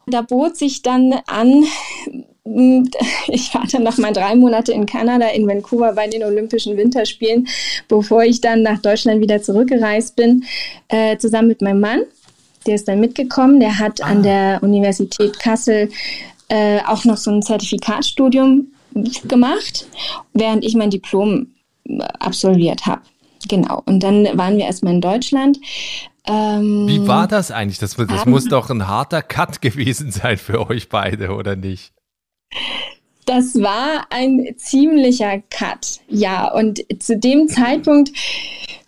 da 0.08 0.22
bot 0.22 0.56
sich 0.58 0.82
dann 0.82 1.14
an, 1.28 1.66
ich 3.28 3.54
war 3.56 3.66
dann 3.72 3.84
noch 3.84 3.98
mal 3.98 4.14
drei 4.14 4.36
Monate 4.36 4.72
in 4.72 4.86
Kanada, 4.86 5.28
in 5.30 5.48
Vancouver 5.48 5.94
bei 5.94 6.08
den 6.08 6.24
Olympischen 6.24 6.78
Winterspielen, 6.78 7.48
bevor 7.88 8.24
ich 8.24 8.40
dann 8.40 8.62
nach 8.62 8.80
Deutschland 8.80 9.22
wieder 9.22 9.42
zurückgereist 9.42 10.16
bin, 10.16 10.46
äh, 10.88 11.18
zusammen 11.18 11.48
mit 11.48 11.62
meinem 11.62 11.80
Mann. 11.80 12.02
Der 12.68 12.76
ist 12.76 12.88
dann 12.88 13.00
mitgekommen. 13.00 13.60
Der 13.60 13.80
hat 13.80 14.02
ah. 14.02 14.08
an 14.08 14.24
der 14.24 14.60
Universität 14.62 15.40
Kassel 15.40 15.90
äh, 16.50 16.80
auch 16.86 17.04
noch 17.06 17.18
so 17.18 17.32
ein 17.32 17.42
Zertifikatstudium 17.42 18.68
gemacht, 19.28 19.88
während 20.34 20.64
ich 20.64 20.76
mein 20.76 20.90
Diplom 20.90 21.48
absolviert 22.20 22.86
habe. 22.86 23.02
Genau. 23.48 23.82
Und 23.86 24.02
dann 24.02 24.26
waren 24.38 24.58
wir 24.58 24.66
erstmal 24.66 24.94
in 24.94 25.02
Deutschland. 25.02 25.60
Ähm, 26.28 26.88
Wie 26.88 27.08
war 27.08 27.28
das 27.28 27.52
eigentlich? 27.52 27.80
Das, 27.80 27.96
das 27.96 28.26
muss 28.26 28.46
doch 28.46 28.70
ein 28.70 28.88
harter 28.88 29.22
Cut 29.22 29.62
gewesen 29.62 30.12
sein 30.12 30.38
für 30.38 30.70
euch 30.70 30.90
beide, 30.90 31.34
oder 31.34 31.56
nicht? 31.56 31.94
Das 33.26 33.56
war 33.56 34.06
ein 34.12 34.54
ziemlicher 34.58 35.40
Cut, 35.50 36.00
ja. 36.08 36.52
Und 36.52 36.84
zu 37.00 37.18
dem 37.18 37.48
Zeitpunkt, 37.48 38.12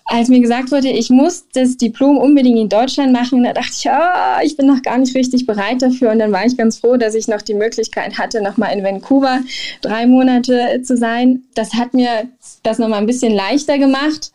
als 0.10 0.30
mir 0.30 0.40
gesagt 0.40 0.72
wurde, 0.72 0.90
ich 0.90 1.10
muss 1.10 1.46
das 1.54 1.76
Diplom 1.76 2.18
unbedingt 2.18 2.58
in 2.58 2.70
Deutschland 2.70 3.12
machen, 3.12 3.44
da 3.44 3.52
dachte 3.52 3.74
ich, 3.74 3.88
oh, 3.90 4.42
ich 4.42 4.56
bin 4.56 4.66
noch 4.66 4.82
gar 4.82 4.98
nicht 4.98 5.14
richtig 5.16 5.46
bereit 5.46 5.82
dafür. 5.82 6.12
Und 6.12 6.20
dann 6.20 6.32
war 6.32 6.46
ich 6.46 6.56
ganz 6.56 6.78
froh, 6.80 6.96
dass 6.96 7.14
ich 7.14 7.28
noch 7.28 7.42
die 7.42 7.54
Möglichkeit 7.54 8.18
hatte, 8.18 8.42
nochmal 8.42 8.76
in 8.76 8.84
Vancouver 8.84 9.42
drei 9.82 10.08
Monate 10.08 10.82
zu 10.82 10.96
sein. 10.96 11.44
Das 11.56 11.74
hat 11.74 11.94
mir 11.94 12.30
das 12.64 12.80
nochmal 12.80 13.00
ein 13.00 13.06
bisschen 13.06 13.34
leichter 13.34 13.78
gemacht. 13.78 14.32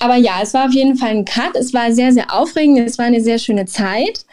Aber 0.00 0.16
ja, 0.16 0.40
es 0.42 0.54
war 0.54 0.66
auf 0.66 0.72
jeden 0.72 0.96
Fall 0.96 1.10
ein 1.10 1.26
Cut. 1.26 1.54
Es 1.54 1.74
war 1.74 1.92
sehr, 1.92 2.12
sehr 2.12 2.32
aufregend. 2.32 2.78
Es 2.78 2.98
war 2.98 3.04
eine 3.04 3.20
sehr 3.20 3.38
schöne 3.38 3.66
Zeit. 3.66 4.24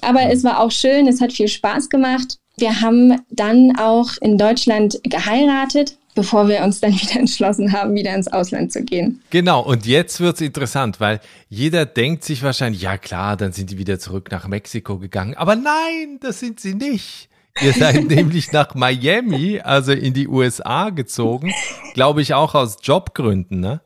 Aber 0.00 0.32
es 0.32 0.42
war 0.42 0.60
auch 0.60 0.72
schön. 0.72 1.06
Es 1.06 1.20
hat 1.20 1.32
viel 1.32 1.48
Spaß 1.48 1.88
gemacht. 1.88 2.38
Wir 2.56 2.80
haben 2.80 3.22
dann 3.30 3.76
auch 3.78 4.10
in 4.20 4.36
Deutschland 4.36 5.00
geheiratet 5.04 5.96
bevor 6.14 6.48
wir 6.48 6.62
uns 6.62 6.80
dann 6.80 6.92
wieder 7.00 7.18
entschlossen 7.18 7.72
haben, 7.72 7.94
wieder 7.94 8.14
ins 8.14 8.28
Ausland 8.28 8.72
zu 8.72 8.82
gehen. 8.82 9.20
Genau, 9.30 9.62
und 9.62 9.86
jetzt 9.86 10.20
wird's 10.20 10.40
interessant, 10.40 11.00
weil 11.00 11.20
jeder 11.48 11.86
denkt 11.86 12.24
sich 12.24 12.42
wahrscheinlich, 12.42 12.82
ja 12.82 12.98
klar, 12.98 13.36
dann 13.36 13.52
sind 13.52 13.70
die 13.70 13.78
wieder 13.78 13.98
zurück 13.98 14.30
nach 14.30 14.46
Mexiko 14.48 14.98
gegangen. 14.98 15.34
Aber 15.34 15.56
nein, 15.56 16.18
das 16.20 16.40
sind 16.40 16.60
sie 16.60 16.74
nicht. 16.74 17.28
Ihr 17.60 17.72
seid 17.72 18.04
nämlich 18.08 18.52
nach 18.52 18.74
Miami, 18.74 19.60
also 19.60 19.92
in 19.92 20.14
die 20.14 20.28
USA 20.28 20.90
gezogen, 20.90 21.52
glaube 21.94 22.22
ich 22.22 22.34
auch 22.34 22.54
aus 22.54 22.76
Jobgründen, 22.82 23.60
ne? 23.60 23.80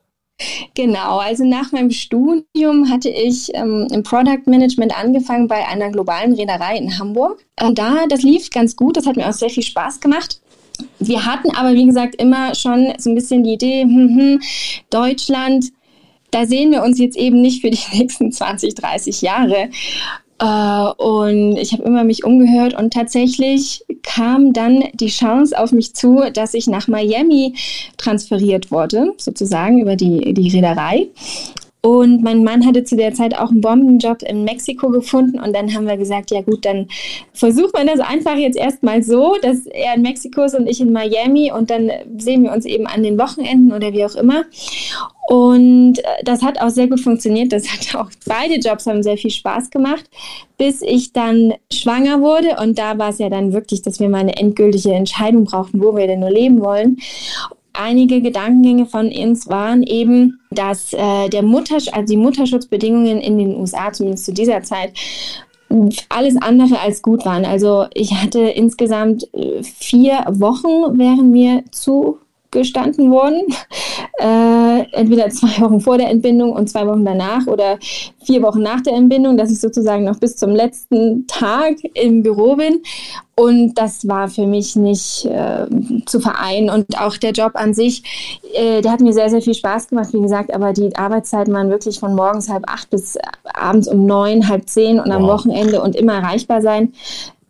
Genau, 0.74 1.18
also 1.18 1.44
nach 1.44 1.72
meinem 1.72 1.90
Studium 1.90 2.90
hatte 2.90 3.08
ich 3.08 3.54
ähm, 3.54 3.88
im 3.90 4.02
Product 4.02 4.42
Management 4.44 4.96
angefangen 4.96 5.48
bei 5.48 5.66
einer 5.66 5.90
globalen 5.90 6.34
Reederei 6.34 6.76
in 6.76 6.98
Hamburg. 6.98 7.42
Und 7.58 7.78
da, 7.78 8.06
das 8.06 8.22
lief 8.22 8.50
ganz 8.50 8.76
gut, 8.76 8.98
das 8.98 9.06
hat 9.06 9.16
mir 9.16 9.26
auch 9.26 9.32
sehr 9.32 9.48
viel 9.48 9.62
Spaß 9.62 10.00
gemacht. 10.00 10.42
Wir 10.98 11.24
hatten 11.26 11.54
aber, 11.54 11.74
wie 11.74 11.86
gesagt, 11.86 12.14
immer 12.16 12.54
schon 12.54 12.92
so 12.98 13.10
ein 13.10 13.14
bisschen 13.14 13.44
die 13.44 13.54
Idee, 13.54 13.82
hm, 13.82 14.16
hm, 14.16 14.40
Deutschland, 14.90 15.72
da 16.30 16.46
sehen 16.46 16.70
wir 16.70 16.82
uns 16.82 16.98
jetzt 16.98 17.16
eben 17.16 17.40
nicht 17.40 17.60
für 17.60 17.70
die 17.70 17.78
nächsten 17.92 18.32
20, 18.32 18.74
30 18.74 19.22
Jahre. 19.22 19.70
Äh, 20.38 21.02
und 21.02 21.56
ich 21.56 21.72
habe 21.72 21.84
immer 21.84 22.04
mich 22.04 22.24
umgehört 22.24 22.74
und 22.74 22.92
tatsächlich 22.92 23.84
kam 24.02 24.52
dann 24.52 24.84
die 24.94 25.08
Chance 25.08 25.58
auf 25.58 25.72
mich 25.72 25.94
zu, 25.94 26.24
dass 26.32 26.54
ich 26.54 26.66
nach 26.66 26.88
Miami 26.88 27.54
transferiert 27.96 28.70
wurde, 28.70 29.14
sozusagen 29.16 29.80
über 29.80 29.96
die, 29.96 30.34
die 30.34 30.48
Reederei. 30.50 31.08
Und 31.86 32.20
mein 32.20 32.42
Mann 32.42 32.66
hatte 32.66 32.82
zu 32.82 32.96
der 32.96 33.14
Zeit 33.14 33.38
auch 33.38 33.50
einen 33.50 33.60
Bombenjob 33.60 34.20
in 34.22 34.42
Mexiko 34.42 34.88
gefunden. 34.88 35.38
Und 35.38 35.54
dann 35.54 35.72
haben 35.72 35.86
wir 35.86 35.96
gesagt, 35.96 36.32
ja 36.32 36.40
gut, 36.40 36.64
dann 36.64 36.88
versucht 37.32 37.74
man 37.74 37.86
das 37.86 38.00
einfach 38.00 38.34
jetzt 38.34 38.58
erstmal 38.58 39.04
so, 39.04 39.36
dass 39.40 39.66
er 39.66 39.94
in 39.94 40.02
Mexiko 40.02 40.42
ist 40.42 40.56
und 40.56 40.66
ich 40.66 40.80
in 40.80 40.90
Miami. 40.90 41.52
Und 41.52 41.70
dann 41.70 41.92
sehen 42.18 42.42
wir 42.42 42.50
uns 42.50 42.64
eben 42.64 42.88
an 42.88 43.04
den 43.04 43.16
Wochenenden 43.20 43.72
oder 43.72 43.92
wie 43.92 44.04
auch 44.04 44.16
immer. 44.16 44.46
Und 45.28 46.00
äh, 46.00 46.24
das 46.24 46.42
hat 46.42 46.60
auch 46.60 46.70
sehr 46.70 46.88
gut 46.88 46.98
funktioniert. 46.98 47.52
Das 47.52 47.68
hat 47.68 47.94
auch 47.94 48.10
beide 48.26 48.56
Jobs 48.56 48.86
haben 48.86 49.04
sehr 49.04 49.16
viel 49.16 49.30
Spaß 49.30 49.70
gemacht, 49.70 50.10
bis 50.58 50.82
ich 50.82 51.12
dann 51.12 51.54
schwanger 51.72 52.20
wurde. 52.20 52.56
Und 52.60 52.80
da 52.80 52.98
war 52.98 53.10
es 53.10 53.20
ja 53.20 53.28
dann 53.28 53.52
wirklich, 53.52 53.82
dass 53.82 54.00
wir 54.00 54.08
mal 54.08 54.18
eine 54.18 54.36
endgültige 54.36 54.92
Entscheidung 54.92 55.44
brauchten, 55.44 55.80
wo 55.80 55.94
wir 55.94 56.08
denn 56.08 56.18
nur 56.18 56.30
leben 56.30 56.64
wollen 56.64 56.96
einige 57.78 58.20
Gedankengänge 58.20 58.86
von 58.86 59.10
uns 59.10 59.48
waren 59.48 59.82
eben, 59.82 60.40
dass 60.50 60.92
äh, 60.92 61.28
der 61.28 61.42
Muttersch 61.42 61.88
also 61.92 62.12
die 62.12 62.18
Mutterschutzbedingungen 62.18 63.20
in 63.20 63.38
den 63.38 63.56
USA, 63.56 63.92
zumindest 63.92 64.24
zu 64.26 64.32
dieser 64.32 64.62
Zeit, 64.62 64.92
alles 66.08 66.36
andere 66.36 66.78
als 66.80 67.02
gut 67.02 67.24
waren. 67.24 67.44
Also 67.44 67.86
ich 67.94 68.14
hatte 68.14 68.40
insgesamt 68.40 69.32
äh, 69.34 69.62
vier 69.62 70.24
Wochen, 70.28 70.98
wären 70.98 71.30
mir 71.30 71.64
zu 71.72 72.18
gestanden 72.50 73.10
worden. 73.10 73.42
Äh, 74.18 74.86
entweder 74.92 75.28
zwei 75.28 75.60
Wochen 75.60 75.80
vor 75.80 75.98
der 75.98 76.08
Entbindung 76.08 76.52
und 76.52 76.70
zwei 76.70 76.86
Wochen 76.86 77.04
danach 77.04 77.46
oder 77.46 77.78
vier 78.24 78.40
Wochen 78.42 78.62
nach 78.62 78.80
der 78.80 78.94
Entbindung, 78.94 79.36
dass 79.36 79.50
ich 79.50 79.60
sozusagen 79.60 80.04
noch 80.04 80.18
bis 80.18 80.36
zum 80.36 80.54
letzten 80.54 81.26
Tag 81.26 81.74
im 81.92 82.22
Büro 82.22 82.56
bin. 82.56 82.82
Und 83.34 83.74
das 83.74 84.08
war 84.08 84.28
für 84.28 84.46
mich 84.46 84.74
nicht 84.74 85.26
äh, 85.26 85.66
zu 86.06 86.20
vereinen. 86.20 86.70
Und 86.70 86.98
auch 86.98 87.18
der 87.18 87.32
Job 87.32 87.52
an 87.54 87.74
sich, 87.74 88.02
äh, 88.54 88.80
der 88.80 88.92
hat 88.92 89.00
mir 89.00 89.12
sehr, 89.12 89.28
sehr 89.28 89.42
viel 89.42 89.54
Spaß 89.54 89.88
gemacht, 89.88 90.14
wie 90.14 90.22
gesagt, 90.22 90.54
aber 90.54 90.72
die 90.72 90.96
Arbeitszeiten 90.96 91.52
waren 91.52 91.68
wirklich 91.68 92.00
von 92.00 92.14
morgens 92.14 92.48
halb 92.48 92.64
acht 92.66 92.88
bis 92.88 93.18
abends 93.52 93.86
um 93.86 94.06
neun, 94.06 94.48
halb 94.48 94.66
zehn 94.66 94.98
und 94.98 95.10
wow. 95.10 95.16
am 95.16 95.26
Wochenende 95.26 95.82
und 95.82 95.94
immer 95.94 96.14
erreichbar 96.14 96.62
sein. 96.62 96.94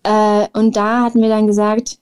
Äh, 0.02 0.46
und 0.52 0.76
da 0.76 1.04
hatten 1.04 1.22
wir 1.22 1.28
dann 1.28 1.46
gesagt, 1.46 1.98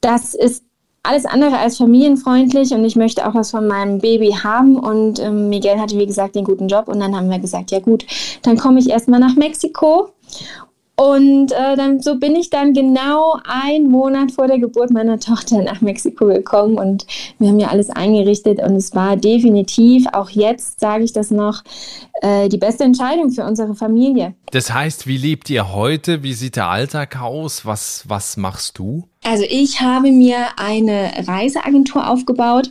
das 0.00 0.34
ist 0.34 0.65
alles 1.06 1.24
andere 1.24 1.58
als 1.58 1.76
familienfreundlich 1.76 2.72
und 2.72 2.84
ich 2.84 2.96
möchte 2.96 3.26
auch 3.28 3.34
was 3.34 3.50
von 3.50 3.66
meinem 3.66 3.98
Baby 3.98 4.32
haben. 4.32 4.76
Und 4.76 5.18
ähm, 5.18 5.48
Miguel 5.48 5.80
hatte, 5.80 5.98
wie 5.98 6.06
gesagt, 6.06 6.34
den 6.34 6.44
guten 6.44 6.68
Job. 6.68 6.88
Und 6.88 7.00
dann 7.00 7.16
haben 7.16 7.30
wir 7.30 7.38
gesagt, 7.38 7.70
ja 7.70 7.80
gut, 7.80 8.06
dann 8.42 8.56
komme 8.56 8.80
ich 8.80 8.90
erstmal 8.90 9.20
nach 9.20 9.36
Mexiko 9.36 10.10
und 10.96 11.52
äh, 11.52 11.76
dann 11.76 12.00
so 12.00 12.18
bin 12.18 12.34
ich 12.36 12.48
dann 12.48 12.72
genau 12.72 13.38
einen 13.44 13.90
Monat 13.90 14.32
vor 14.32 14.46
der 14.46 14.58
Geburt 14.58 14.90
meiner 14.90 15.20
Tochter 15.20 15.60
nach 15.62 15.82
Mexiko 15.82 16.26
gekommen 16.26 16.78
und 16.78 17.06
wir 17.38 17.48
haben 17.48 17.60
ja 17.60 17.68
alles 17.68 17.90
eingerichtet 17.90 18.60
und 18.60 18.76
es 18.76 18.94
war 18.94 19.16
definitiv, 19.16 20.06
auch 20.12 20.30
jetzt 20.30 20.80
sage 20.80 21.04
ich 21.04 21.12
das 21.12 21.30
noch, 21.30 21.62
äh, 22.22 22.48
die 22.48 22.56
beste 22.56 22.84
Entscheidung 22.84 23.30
für 23.30 23.44
unsere 23.44 23.74
Familie. 23.74 24.34
Das 24.52 24.72
heißt, 24.72 25.06
wie 25.06 25.18
lebt 25.18 25.50
ihr 25.50 25.74
heute? 25.74 26.22
Wie 26.22 26.32
sieht 26.32 26.56
der 26.56 26.68
Alltag 26.68 27.20
aus? 27.20 27.66
Was, 27.66 28.04
was 28.08 28.38
machst 28.38 28.78
du? 28.78 29.04
Also 29.22 29.44
ich 29.48 29.82
habe 29.82 30.10
mir 30.10 30.38
eine 30.56 31.10
Reiseagentur 31.26 32.08
aufgebaut 32.08 32.70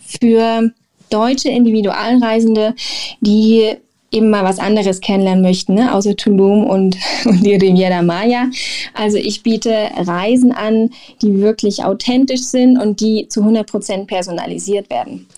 für 0.00 0.72
deutsche 1.08 1.50
Individualreisende, 1.50 2.74
die 3.20 3.76
eben 4.12 4.30
mal 4.30 4.44
was 4.44 4.58
anderes 4.58 5.00
kennenlernen 5.00 5.42
möchten, 5.42 5.74
ne? 5.74 5.94
außer 5.94 6.16
Tulum 6.16 6.64
und, 6.64 6.96
und 7.24 7.44
die 7.44 7.54
Riviera 7.54 8.02
Maya. 8.02 8.46
Also 8.94 9.16
ich 9.16 9.42
biete 9.42 9.88
Reisen 9.96 10.52
an, 10.52 10.90
die 11.22 11.40
wirklich 11.40 11.84
authentisch 11.84 12.42
sind 12.42 12.78
und 12.78 13.00
die 13.00 13.28
zu 13.28 13.40
100 13.40 13.70
Prozent 13.70 14.06
personalisiert 14.08 14.90
werden. 14.90 15.28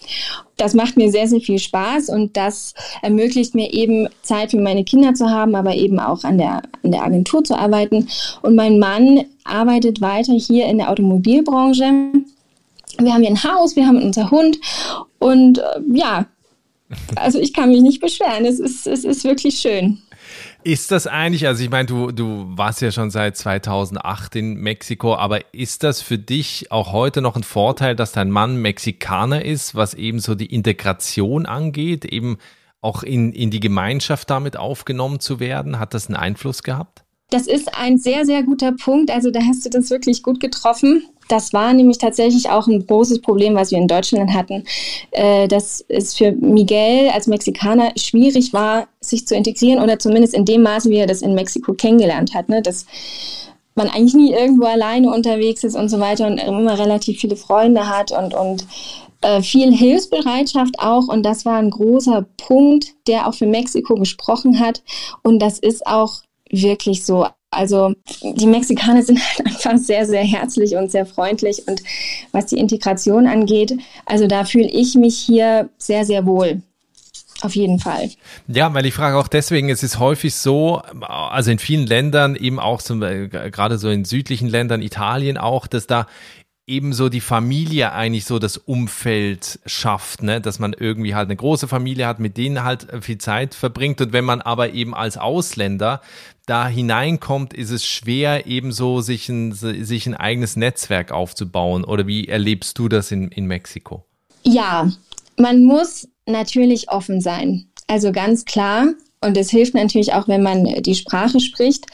Das 0.57 0.75
macht 0.75 0.97
mir 0.97 1.11
sehr, 1.11 1.26
sehr 1.26 1.41
viel 1.41 1.59
Spaß 1.59 2.09
und 2.09 2.37
das 2.37 2.75
ermöglicht 3.02 3.55
mir 3.55 3.73
eben 3.73 4.09
Zeit 4.23 4.52
für 4.52 4.61
meine 4.61 4.85
Kinder 4.85 5.14
zu 5.14 5.29
haben, 5.29 5.55
aber 5.55 5.75
eben 5.75 5.99
auch 5.99 6.25
an 6.25 6.38
der, 6.38 6.62
an 6.83 6.93
der 6.93 7.02
Agentur 7.02 7.43
zu 7.43 7.59
arbeiten. 7.59 8.09
Und 8.43 8.55
mein 8.55 8.79
Mann 8.79 9.25
arbeitet 9.45 10.00
weiter 10.00 10.35
hier 10.35 10.67
in 10.67 10.79
der 10.79 10.91
Automobilbranche. 10.91 12.12
Wir 12.99 13.12
haben 13.12 13.23
hier 13.23 13.31
ein 13.31 13.45
Haus, 13.45 13.75
wir 13.75 13.87
haben 13.87 14.02
unser 14.02 14.31
Hund 14.31 14.59
und 15.19 15.59
äh, 15.59 15.62
ja, 15.95 16.26
also 17.16 17.38
ich 17.38 17.52
kann 17.52 17.70
mich 17.70 17.82
nicht 17.82 18.00
beschweren. 18.00 18.44
Es 18.44 18.58
ist, 18.58 18.87
es 18.87 19.04
ist 19.04 19.25
wirklich 19.25 19.58
schön. 19.58 20.02
Ist 20.64 20.92
das 20.92 21.06
eigentlich, 21.06 21.46
also 21.46 21.62
ich 21.62 21.70
meine, 21.70 21.87
du, 21.87 22.12
du 22.12 22.46
warst 22.56 22.80
ja 22.80 22.92
schon 22.92 23.11
seit 23.11 23.37
2008 23.37 24.37
in 24.37 24.54
Mexiko, 24.54 25.16
aber 25.16 25.52
ist 25.52 25.82
das 25.82 26.00
für 26.00 26.18
dich 26.18 26.70
auch 26.70 26.92
heute 26.92 27.20
noch 27.20 27.34
ein 27.34 27.42
Vorteil, 27.42 27.96
dass 27.96 28.12
dein 28.12 28.30
Mann 28.30 28.56
Mexikaner 28.56 29.44
ist, 29.44 29.75
was 29.75 29.94
eben 29.94 30.20
so 30.20 30.34
die 30.34 30.54
Integration 30.54 31.46
angeht, 31.46 32.04
eben 32.04 32.38
auch 32.80 33.02
in, 33.02 33.32
in 33.32 33.50
die 33.50 33.61
Gemeinschaft 33.61 34.30
damit 34.30 34.56
aufgenommen 34.56 35.18
zu 35.18 35.40
werden? 35.40 35.78
Hat 35.78 35.94
das 35.94 36.06
einen 36.06 36.16
Einfluss 36.16 36.62
gehabt? 36.62 37.01
Das 37.33 37.47
ist 37.47 37.75
ein 37.75 37.97
sehr, 37.97 38.27
sehr 38.27 38.43
guter 38.43 38.73
Punkt. 38.73 39.11
Also 39.11 39.31
da 39.31 39.41
hast 39.41 39.65
du 39.65 39.71
das 39.71 39.89
wirklich 39.89 40.23
gut 40.23 40.39
getroffen. 40.39 41.05
Das 41.29 41.55
war 41.55 41.73
nämlich 41.73 41.97
tatsächlich 41.97 42.51
auch 42.51 42.67
ein 42.67 42.87
großes 42.87 43.23
Problem, 43.23 43.55
was 43.55 43.71
wir 43.71 43.79
in 43.79 43.89
Deutschland 43.89 44.35
hatten, 44.35 44.65
äh, 45.12 45.49
dass 45.49 45.83
es 45.89 46.15
für 46.15 46.33
Miguel 46.33 47.09
als 47.09 47.29
Mexikaner 47.29 47.93
schwierig 47.97 48.53
war, 48.53 48.87
sich 49.01 49.27
zu 49.27 49.35
integrieren 49.35 49.83
oder 49.83 49.99
zumindest 49.99 50.35
in 50.35 50.45
dem 50.45 50.62
Maße, 50.62 50.91
wie 50.91 50.99
er 50.99 51.07
das 51.07 51.23
in 51.23 51.35
Mexiko 51.35 51.73
kennengelernt 51.73 52.35
hat. 52.35 52.51
Ne? 52.51 52.61
Dass 52.61 52.85
man 53.77 53.89
eigentlich 53.89 54.15
nie 54.15 54.35
irgendwo 54.35 54.67
alleine 54.67 55.11
unterwegs 55.11 55.65
ist 55.65 55.75
und 55.75 55.89
so 55.89 56.01
weiter 56.01 56.27
und 56.27 56.37
immer 56.37 56.79
relativ 56.79 57.19
viele 57.19 57.37
Freunde 57.37 57.89
hat 57.89 58.12
und, 58.12 58.35
und 58.35 58.67
äh, 59.23 59.41
viel 59.41 59.73
Hilfsbereitschaft 59.75 60.81
auch. 60.81 61.09
Und 61.09 61.23
das 61.23 61.47
war 61.47 61.57
ein 61.57 61.71
großer 61.71 62.27
Punkt, 62.37 62.89
der 63.07 63.27
auch 63.27 63.35
für 63.35 63.47
Mexiko 63.47 63.95
gesprochen 63.95 64.61
hat. 64.61 64.83
Und 65.23 65.39
das 65.39 65.59
ist 65.59 65.87
auch 65.87 66.21
wirklich 66.52 67.04
so. 67.04 67.26
Also 67.50 67.94
die 68.23 68.47
Mexikaner 68.47 69.02
sind 69.02 69.18
halt 69.18 69.47
einfach 69.47 69.76
sehr, 69.76 70.06
sehr 70.06 70.23
herzlich 70.23 70.76
und 70.76 70.90
sehr 70.90 71.06
freundlich. 71.06 71.66
Und 71.66 71.82
was 72.30 72.47
die 72.47 72.59
Integration 72.59 73.26
angeht, 73.26 73.76
also 74.06 74.26
da 74.26 74.44
fühle 74.44 74.71
ich 74.71 74.94
mich 74.94 75.18
hier 75.18 75.68
sehr, 75.78 76.04
sehr 76.04 76.25
wohl. 76.25 76.62
Auf 77.42 77.56
jeden 77.56 77.80
Fall. 77.80 78.09
Ja, 78.47 78.73
weil 78.73 78.87
ich 78.87 78.94
frage 78.94 79.16
auch 79.16 79.26
deswegen, 79.26 79.68
es 79.68 79.82
ist 79.82 79.99
häufig 79.99 80.35
so, 80.35 80.80
also 81.00 81.50
in 81.50 81.59
vielen 81.59 81.88
Ländern, 81.88 82.37
eben 82.37 82.61
auch 82.61 82.80
zum, 82.80 83.00
gerade 83.00 83.78
so 83.78 83.90
in 83.90 84.04
südlichen 84.04 84.49
Ländern, 84.49 84.80
Italien 84.80 85.38
auch, 85.38 85.66
dass 85.66 85.88
da 85.88 86.06
ebenso 86.66 87.09
die 87.09 87.21
Familie 87.21 87.92
eigentlich 87.92 88.25
so 88.25 88.38
das 88.38 88.56
Umfeld 88.56 89.59
schafft, 89.66 90.23
ne? 90.23 90.40
dass 90.40 90.61
man 90.61 90.73
irgendwie 90.73 91.14
halt 91.14 91.26
eine 91.26 91.37
große 91.37 91.66
Familie 91.66 92.06
hat, 92.06 92.21
mit 92.21 92.37
denen 92.37 92.62
halt 92.62 92.87
viel 93.00 93.18
Zeit 93.18 93.54
verbringt. 93.54 94.00
Und 94.00 94.12
wenn 94.12 94.25
man 94.25 94.40
aber 94.40 94.73
eben 94.73 94.94
als 94.94 95.18
Ausländer 95.18 96.00
da 96.46 96.68
hineinkommt, 96.68 97.54
ist 97.54 97.70
es 97.70 97.87
schwer, 97.87 98.46
ebenso 98.46 99.00
sich 99.00 99.28
ein, 99.28 99.52
sich 99.52 100.06
ein 100.06 100.14
eigenes 100.14 100.56
Netzwerk 100.56 101.12
aufzubauen. 101.12 101.84
Oder 101.84 102.06
wie 102.06 102.28
erlebst 102.28 102.78
du 102.78 102.88
das 102.88 103.12
in, 103.12 103.28
in 103.28 103.46
Mexiko? 103.46 104.04
Ja, 104.44 104.90
man 105.37 105.64
muss 105.64 106.08
natürlich 106.26 106.90
offen 106.90 107.20
sein. 107.20 107.66
Also 107.87 108.12
ganz 108.12 108.44
klar, 108.44 108.88
und 109.25 109.37
es 109.37 109.50
hilft 109.50 109.75
natürlich 109.75 110.14
auch, 110.14 110.26
wenn 110.26 110.42
man 110.42 110.64
die 110.64 110.94
Sprache 110.96 111.38
spricht 111.38 111.87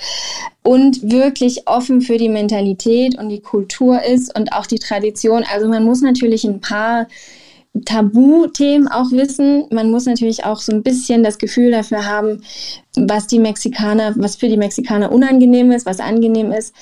und 0.62 1.10
wirklich 1.10 1.68
offen 1.68 2.00
für 2.00 2.16
die 2.16 2.30
Mentalität 2.30 3.18
und 3.18 3.28
die 3.28 3.40
Kultur 3.40 4.02
ist 4.02 4.36
und 4.36 4.52
auch 4.54 4.66
die 4.66 4.78
Tradition. 4.78 5.44
Also 5.52 5.68
man 5.68 5.84
muss 5.84 6.00
natürlich 6.00 6.44
ein 6.44 6.60
paar 6.60 7.06
Tabuthemen 7.84 8.88
auch 8.88 9.10
wissen. 9.12 9.66
Man 9.70 9.90
muss 9.90 10.06
natürlich 10.06 10.44
auch 10.44 10.60
so 10.60 10.72
ein 10.72 10.82
bisschen 10.82 11.22
das 11.22 11.38
Gefühl 11.38 11.70
dafür 11.70 12.06
haben, 12.06 12.42
was 12.96 13.26
die 13.26 13.38
Mexikaner, 13.38 14.14
was 14.16 14.36
für 14.36 14.48
die 14.48 14.56
Mexikaner 14.56 15.12
unangenehm 15.12 15.70
ist, 15.70 15.86
was 15.86 16.00
angenehm 16.00 16.50
ist, 16.50 16.74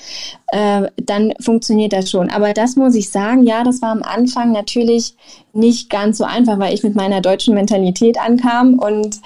äh, 0.47 0.89
dann 0.97 1.33
funktioniert 1.39 1.93
das 1.93 2.09
schon. 2.09 2.29
Aber 2.29 2.53
das 2.53 2.75
muss 2.75 2.95
ich 2.95 3.09
sagen, 3.09 3.43
ja, 3.43 3.63
das 3.63 3.81
war 3.81 3.91
am 3.91 4.03
Anfang 4.03 4.51
natürlich 4.51 5.15
nicht 5.53 5.89
ganz 5.89 6.17
so 6.17 6.23
einfach, 6.23 6.57
weil 6.59 6.73
ich 6.73 6.83
mit 6.83 6.95
meiner 6.95 7.21
deutschen 7.21 7.53
Mentalität 7.53 8.17
ankam 8.19 8.79
und 8.79 9.19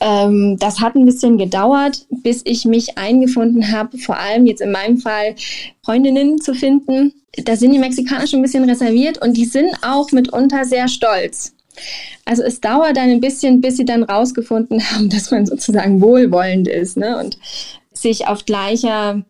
ähm, 0.00 0.58
das 0.58 0.80
hat 0.80 0.94
ein 0.94 1.06
bisschen 1.06 1.38
gedauert, 1.38 2.06
bis 2.10 2.42
ich 2.44 2.64
mich 2.64 2.98
eingefunden 2.98 3.72
habe, 3.72 3.96
vor 3.98 4.18
allem 4.18 4.46
jetzt 4.46 4.60
in 4.60 4.72
meinem 4.72 4.98
Fall 4.98 5.34
Freundinnen 5.84 6.40
zu 6.40 6.54
finden. 6.54 7.14
Da 7.44 7.56
sind 7.56 7.72
die 7.72 7.78
Mexikaner 7.78 8.26
schon 8.26 8.40
ein 8.40 8.42
bisschen 8.42 8.68
reserviert 8.68 9.22
und 9.22 9.36
die 9.36 9.44
sind 9.44 9.70
auch 9.82 10.10
mitunter 10.12 10.64
sehr 10.64 10.88
stolz. 10.88 11.52
Also 12.24 12.42
es 12.42 12.60
dauert 12.60 12.96
dann 12.96 13.10
ein 13.10 13.20
bisschen, 13.20 13.60
bis 13.60 13.76
sie 13.76 13.84
dann 13.84 14.02
rausgefunden 14.02 14.82
haben, 14.90 15.10
dass 15.10 15.30
man 15.30 15.46
sozusagen 15.46 16.00
wohlwollend 16.00 16.68
ist 16.68 16.96
ne? 16.96 17.18
und 17.18 17.38
sich 17.92 18.26
auf 18.26 18.44
gleicher 18.44 19.22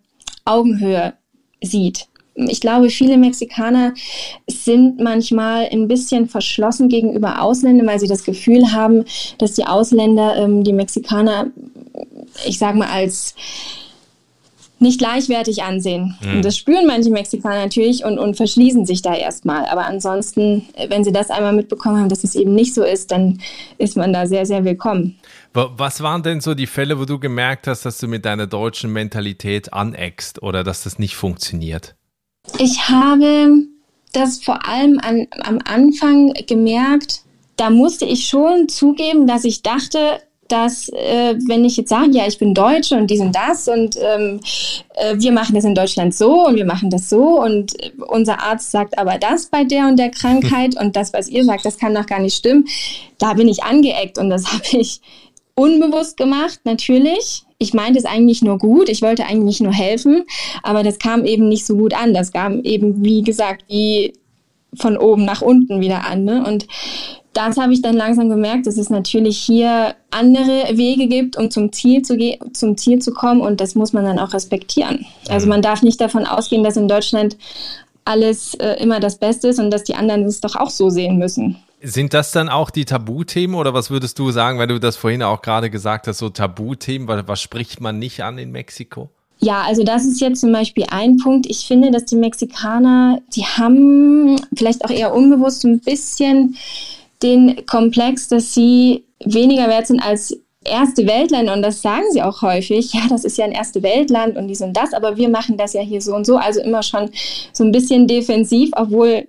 Augenhöhe 0.44 1.14
sieht 1.62 2.08
ich 2.36 2.60
glaube, 2.60 2.90
viele 2.90 3.16
Mexikaner 3.16 3.94
sind 4.46 5.00
manchmal 5.00 5.68
ein 5.72 5.88
bisschen 5.88 6.28
verschlossen 6.28 6.88
gegenüber 6.88 7.40
Ausländern, 7.40 7.86
weil 7.86 7.98
sie 7.98 8.08
das 8.08 8.24
Gefühl 8.24 8.72
haben, 8.72 9.04
dass 9.38 9.54
die 9.54 9.64
Ausländer 9.64 10.36
ähm, 10.36 10.62
die 10.62 10.72
Mexikaner, 10.72 11.46
ich 12.46 12.58
sage 12.58 12.78
mal, 12.78 12.88
als 12.88 13.34
nicht 14.78 14.98
gleichwertig 14.98 15.62
ansehen. 15.62 16.16
Mhm. 16.20 16.36
Und 16.36 16.44
das 16.44 16.56
spüren 16.56 16.86
manche 16.86 17.10
Mexikaner 17.10 17.62
natürlich 17.62 18.04
und, 18.04 18.18
und 18.18 18.36
verschließen 18.36 18.84
sich 18.84 19.02
da 19.02 19.14
erstmal. 19.14 19.64
Aber 19.66 19.86
ansonsten, 19.86 20.66
wenn 20.88 21.02
sie 21.02 21.12
das 21.12 21.30
einmal 21.30 21.54
mitbekommen 21.54 21.98
haben, 21.98 22.08
dass 22.08 22.24
es 22.24 22.34
eben 22.34 22.54
nicht 22.54 22.74
so 22.74 22.82
ist, 22.82 23.10
dann 23.10 23.40
ist 23.78 23.96
man 23.96 24.12
da 24.12 24.26
sehr, 24.26 24.44
sehr 24.44 24.64
willkommen. 24.64 25.18
Was 25.52 26.02
waren 26.02 26.22
denn 26.22 26.42
so 26.42 26.54
die 26.54 26.66
Fälle, 26.66 26.98
wo 26.98 27.06
du 27.06 27.18
gemerkt 27.18 27.66
hast, 27.66 27.86
dass 27.86 27.96
du 27.98 28.08
mit 28.08 28.26
deiner 28.26 28.46
deutschen 28.46 28.92
Mentalität 28.92 29.72
aneckst 29.72 30.42
oder 30.42 30.62
dass 30.62 30.84
das 30.84 30.98
nicht 30.98 31.16
funktioniert? 31.16 31.94
Ich 32.58 32.88
habe 32.90 33.64
das 34.12 34.42
vor 34.42 34.68
allem 34.68 35.00
an, 35.00 35.26
am 35.40 35.58
Anfang 35.64 36.34
gemerkt, 36.46 37.22
da 37.56 37.70
musste 37.70 38.04
ich 38.04 38.26
schon 38.26 38.68
zugeben, 38.68 39.26
dass 39.26 39.44
ich 39.44 39.62
dachte, 39.62 40.20
dass 40.48 40.88
äh, 40.90 41.34
wenn 41.46 41.64
ich 41.64 41.76
jetzt 41.76 41.90
sage, 41.90 42.10
ja, 42.12 42.26
ich 42.26 42.38
bin 42.38 42.54
Deutsche 42.54 42.96
und 42.96 43.10
dies 43.10 43.20
und 43.20 43.34
das 43.34 43.68
und 43.68 43.96
ähm, 43.96 44.40
äh, 44.94 45.14
wir 45.16 45.32
machen 45.32 45.54
das 45.54 45.64
in 45.64 45.74
Deutschland 45.74 46.14
so 46.14 46.46
und 46.46 46.56
wir 46.56 46.64
machen 46.64 46.90
das 46.90 47.08
so 47.08 47.40
und 47.42 47.80
äh, 47.82 47.90
unser 48.08 48.42
Arzt 48.42 48.70
sagt 48.70 48.98
aber 48.98 49.18
das 49.18 49.46
bei 49.46 49.64
der 49.64 49.86
und 49.88 49.98
der 49.98 50.10
Krankheit 50.10 50.78
und 50.80 50.96
das, 50.96 51.12
was 51.12 51.28
ihr 51.28 51.44
sagt, 51.44 51.64
das 51.64 51.78
kann 51.78 51.94
doch 51.94 52.06
gar 52.06 52.20
nicht 52.20 52.36
stimmen. 52.36 52.66
Da 53.18 53.34
bin 53.34 53.48
ich 53.48 53.62
angeeckt 53.62 54.18
und 54.18 54.30
das 54.30 54.46
habe 54.52 54.64
ich 54.72 55.00
unbewusst 55.54 56.16
gemacht, 56.16 56.60
natürlich 56.64 57.46
ich 57.58 57.72
meinte 57.72 57.98
es 57.98 58.04
eigentlich 58.04 58.42
nur 58.42 58.58
gut, 58.58 58.88
ich 58.88 59.02
wollte 59.02 59.24
eigentlich 59.24 59.60
nur 59.60 59.72
helfen, 59.72 60.24
aber 60.62 60.82
das 60.82 60.98
kam 60.98 61.24
eben 61.24 61.48
nicht 61.48 61.64
so 61.64 61.76
gut 61.76 61.94
an. 61.94 62.12
Das 62.12 62.32
kam 62.32 62.62
eben, 62.62 63.02
wie 63.04 63.22
gesagt, 63.22 63.64
wie 63.68 64.12
von 64.74 64.98
oben 64.98 65.24
nach 65.24 65.42
unten 65.42 65.80
wieder 65.80 66.06
an. 66.06 66.24
Ne? 66.24 66.44
Und 66.46 66.66
das 67.36 67.58
habe 67.58 67.72
ich 67.72 67.82
dann 67.82 67.94
langsam 67.94 68.28
gemerkt, 68.28 68.66
dass 68.66 68.78
es 68.78 68.88
natürlich 68.88 69.38
hier 69.38 69.94
andere 70.10 70.76
Wege 70.76 71.06
gibt, 71.06 71.36
um 71.36 71.50
zum 71.50 71.72
Ziel 71.72 72.02
zu 72.02 72.16
zum 72.52 72.76
Ziel 72.76 73.00
zu 73.00 73.12
kommen 73.12 73.40
und 73.40 73.60
das 73.60 73.74
muss 73.74 73.92
man 73.92 74.04
dann 74.04 74.18
auch 74.18 74.32
respektieren. 74.32 75.04
Also 75.28 75.46
mhm. 75.46 75.50
man 75.50 75.62
darf 75.62 75.82
nicht 75.82 76.00
davon 76.00 76.24
ausgehen, 76.24 76.64
dass 76.64 76.76
in 76.76 76.88
Deutschland 76.88 77.36
alles 78.06 78.54
äh, 78.54 78.80
immer 78.82 79.00
das 79.00 79.18
Beste 79.18 79.48
ist 79.48 79.58
und 79.58 79.70
dass 79.70 79.84
die 79.84 79.94
anderen 79.94 80.24
es 80.24 80.40
doch 80.40 80.56
auch 80.56 80.70
so 80.70 80.88
sehen 80.88 81.18
müssen. 81.18 81.56
Sind 81.82 82.14
das 82.14 82.32
dann 82.32 82.48
auch 82.48 82.70
die 82.70 82.84
Tabuthemen 82.84 83.56
oder 83.56 83.74
was 83.74 83.90
würdest 83.90 84.18
du 84.18 84.30
sagen, 84.30 84.58
weil 84.58 84.68
du 84.68 84.80
das 84.80 84.96
vorhin 84.96 85.22
auch 85.22 85.42
gerade 85.42 85.68
gesagt 85.68 86.06
hast, 86.06 86.18
so 86.18 86.30
Tabuthemen, 86.30 87.06
was, 87.06 87.28
was 87.28 87.42
spricht 87.42 87.80
man 87.80 87.98
nicht 87.98 88.22
an 88.22 88.38
in 88.38 88.50
Mexiko? 88.50 89.10
Ja, 89.38 89.62
also 89.62 89.84
das 89.84 90.06
ist 90.06 90.20
jetzt 90.20 90.40
zum 90.40 90.52
Beispiel 90.52 90.86
ein 90.88 91.18
Punkt. 91.18 91.46
Ich 91.46 91.66
finde, 91.66 91.90
dass 91.90 92.06
die 92.06 92.16
Mexikaner, 92.16 93.20
die 93.34 93.44
haben 93.44 94.40
vielleicht 94.56 94.84
auch 94.84 94.90
eher 94.90 95.14
unbewusst 95.14 95.64
ein 95.64 95.80
bisschen 95.80 96.56
den 97.22 97.64
Komplex, 97.66 98.28
dass 98.28 98.54
sie 98.54 99.04
weniger 99.24 99.68
wert 99.68 99.86
sind 99.86 100.00
als 100.00 100.36
erste 100.64 101.06
Weltländer 101.06 101.54
und 101.54 101.62
das 101.62 101.80
sagen 101.80 102.04
sie 102.12 102.22
auch 102.22 102.42
häufig, 102.42 102.92
ja, 102.92 103.02
das 103.08 103.24
ist 103.24 103.38
ja 103.38 103.44
ein 103.44 103.52
erste 103.52 103.82
Weltland 103.82 104.36
und 104.36 104.48
dies 104.48 104.60
und 104.60 104.76
das, 104.76 104.92
aber 104.92 105.16
wir 105.16 105.28
machen 105.28 105.56
das 105.56 105.72
ja 105.72 105.80
hier 105.80 106.00
so 106.00 106.14
und 106.14 106.26
so, 106.26 106.36
also 106.36 106.60
immer 106.60 106.82
schon 106.82 107.10
so 107.52 107.64
ein 107.64 107.72
bisschen 107.72 108.06
defensiv, 108.08 108.70
obwohl 108.76 109.28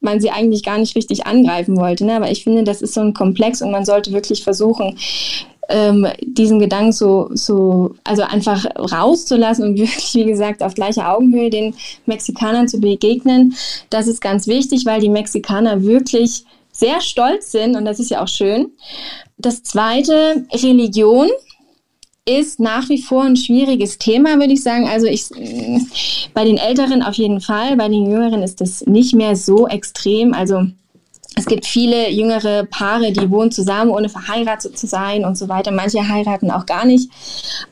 man 0.00 0.20
sie 0.20 0.30
eigentlich 0.30 0.62
gar 0.62 0.78
nicht 0.78 0.94
richtig 0.94 1.26
angreifen 1.26 1.76
wollte. 1.76 2.04
Ne? 2.04 2.14
Aber 2.14 2.30
ich 2.30 2.44
finde, 2.44 2.64
das 2.64 2.82
ist 2.82 2.94
so 2.94 3.00
ein 3.00 3.14
Komplex 3.14 3.62
und 3.62 3.70
man 3.70 3.84
sollte 3.84 4.12
wirklich 4.12 4.44
versuchen, 4.44 4.96
ähm, 5.68 6.06
diesen 6.20 6.60
Gedanken 6.60 6.92
so, 6.92 7.28
so, 7.32 7.94
also 8.04 8.22
einfach 8.22 8.64
rauszulassen 8.76 9.64
und 9.64 9.78
wirklich, 9.78 10.14
wie 10.14 10.24
gesagt, 10.24 10.62
auf 10.62 10.74
gleicher 10.74 11.12
Augenhöhe 11.12 11.50
den 11.50 11.74
Mexikanern 12.06 12.68
zu 12.68 12.78
begegnen. 12.78 13.54
Das 13.90 14.06
ist 14.06 14.20
ganz 14.20 14.46
wichtig, 14.46 14.86
weil 14.86 15.00
die 15.00 15.08
Mexikaner 15.08 15.82
wirklich 15.82 16.44
sehr 16.78 17.00
stolz 17.00 17.52
sind 17.52 17.76
und 17.76 17.84
das 17.84 18.00
ist 18.00 18.10
ja 18.10 18.22
auch 18.22 18.28
schön. 18.28 18.70
Das 19.38 19.62
zweite, 19.62 20.46
Religion 20.52 21.28
ist 22.26 22.58
nach 22.58 22.88
wie 22.88 23.00
vor 23.00 23.22
ein 23.22 23.36
schwieriges 23.36 23.98
Thema, 23.98 24.38
würde 24.38 24.52
ich 24.52 24.62
sagen. 24.62 24.88
Also 24.88 25.06
ich, 25.06 25.24
bei 26.34 26.44
den 26.44 26.58
Älteren 26.58 27.02
auf 27.02 27.14
jeden 27.14 27.40
Fall, 27.40 27.76
bei 27.76 27.88
den 27.88 28.10
Jüngeren 28.10 28.42
ist 28.42 28.60
das 28.60 28.84
nicht 28.84 29.14
mehr 29.14 29.36
so 29.36 29.68
extrem. 29.68 30.34
Also 30.34 30.66
es 31.36 31.44
gibt 31.44 31.66
viele 31.66 32.10
jüngere 32.10 32.64
Paare, 32.64 33.12
die 33.12 33.30
wohnen 33.30 33.52
zusammen, 33.52 33.90
ohne 33.90 34.08
verheiratet 34.08 34.76
zu 34.76 34.86
sein 34.86 35.24
und 35.24 35.36
so 35.36 35.48
weiter. 35.48 35.70
Manche 35.70 36.08
heiraten 36.08 36.50
auch 36.50 36.66
gar 36.66 36.84
nicht. 36.84 37.10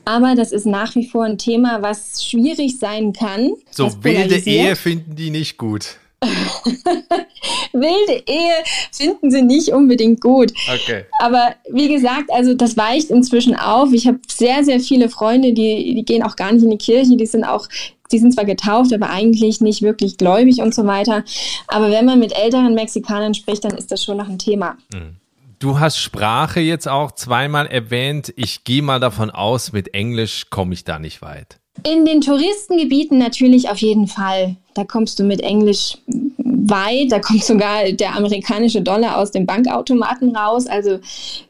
Aber 0.05 0.35
das 0.35 0.51
ist 0.51 0.65
nach 0.65 0.95
wie 0.95 1.07
vor 1.07 1.25
ein 1.25 1.37
Thema, 1.37 1.81
was 1.81 2.23
schwierig 2.23 2.79
sein 2.79 3.11
kann. 3.11 3.53
So 3.71 3.91
wilde 4.03 4.37
Ehe 4.37 4.75
finden 4.75 5.15
die 5.15 5.31
nicht 5.31 5.57
gut. 5.57 5.97
Wilde 7.73 8.23
Ehe 8.27 8.63
finden 8.91 9.31
sie 9.31 9.41
nicht 9.41 9.69
unbedingt 9.69 10.21
gut. 10.21 10.51
Okay. 10.73 11.05
Aber 11.19 11.55
wie 11.69 11.89
gesagt, 11.89 12.31
also 12.31 12.53
das 12.53 12.77
weicht 12.77 13.09
inzwischen 13.09 13.55
auf. 13.55 13.91
Ich 13.93 14.07
habe 14.07 14.19
sehr, 14.27 14.63
sehr 14.63 14.79
viele 14.79 15.09
Freunde, 15.09 15.53
die, 15.53 15.95
die 15.95 16.05
gehen 16.05 16.23
auch 16.23 16.35
gar 16.35 16.51
nicht 16.51 16.63
in 16.63 16.71
die 16.71 16.77
Kirche, 16.77 17.17
die 17.17 17.25
sind 17.25 17.43
auch 17.43 17.67
die 18.11 18.19
sind 18.19 18.33
zwar 18.33 18.45
getauft, 18.45 18.93
aber 18.93 19.09
eigentlich 19.09 19.61
nicht 19.61 19.81
wirklich 19.81 20.17
gläubig 20.17 20.61
und 20.61 20.75
so 20.75 20.85
weiter. 20.85 21.23
Aber 21.67 21.89
wenn 21.89 22.05
man 22.05 22.19
mit 22.19 22.37
älteren 22.37 22.75
Mexikanern 22.75 23.33
spricht, 23.33 23.65
dann 23.65 23.75
ist 23.75 23.91
das 23.91 24.03
schon 24.03 24.17
noch 24.17 24.29
ein 24.29 24.37
Thema. 24.37 24.77
Mhm. 24.93 25.15
Du 25.59 25.79
hast 25.79 25.97
Sprache 25.97 26.59
jetzt 26.59 26.87
auch 26.87 27.13
zweimal 27.13 27.65
erwähnt. 27.65 28.31
Ich 28.35 28.65
gehe 28.65 28.81
mal 28.81 28.99
davon 28.99 29.31
aus, 29.31 29.71
mit 29.71 29.93
Englisch 29.93 30.49
komme 30.49 30.73
ich 30.73 30.83
da 30.83 30.99
nicht 30.99 31.21
weit. 31.21 31.59
In 31.83 32.05
den 32.05 32.21
Touristengebieten 32.21 33.17
natürlich 33.17 33.69
auf 33.69 33.77
jeden 33.77 34.07
Fall. 34.07 34.55
Da 34.73 34.83
kommst 34.83 35.19
du 35.19 35.23
mit 35.23 35.41
Englisch 35.41 35.97
weit. 36.37 37.11
Da 37.11 37.19
kommt 37.19 37.43
sogar 37.43 37.91
der 37.91 38.15
amerikanische 38.15 38.81
Dollar 38.81 39.17
aus 39.17 39.31
dem 39.31 39.45
Bankautomaten 39.45 40.35
raus. 40.35 40.67
Also 40.67 40.99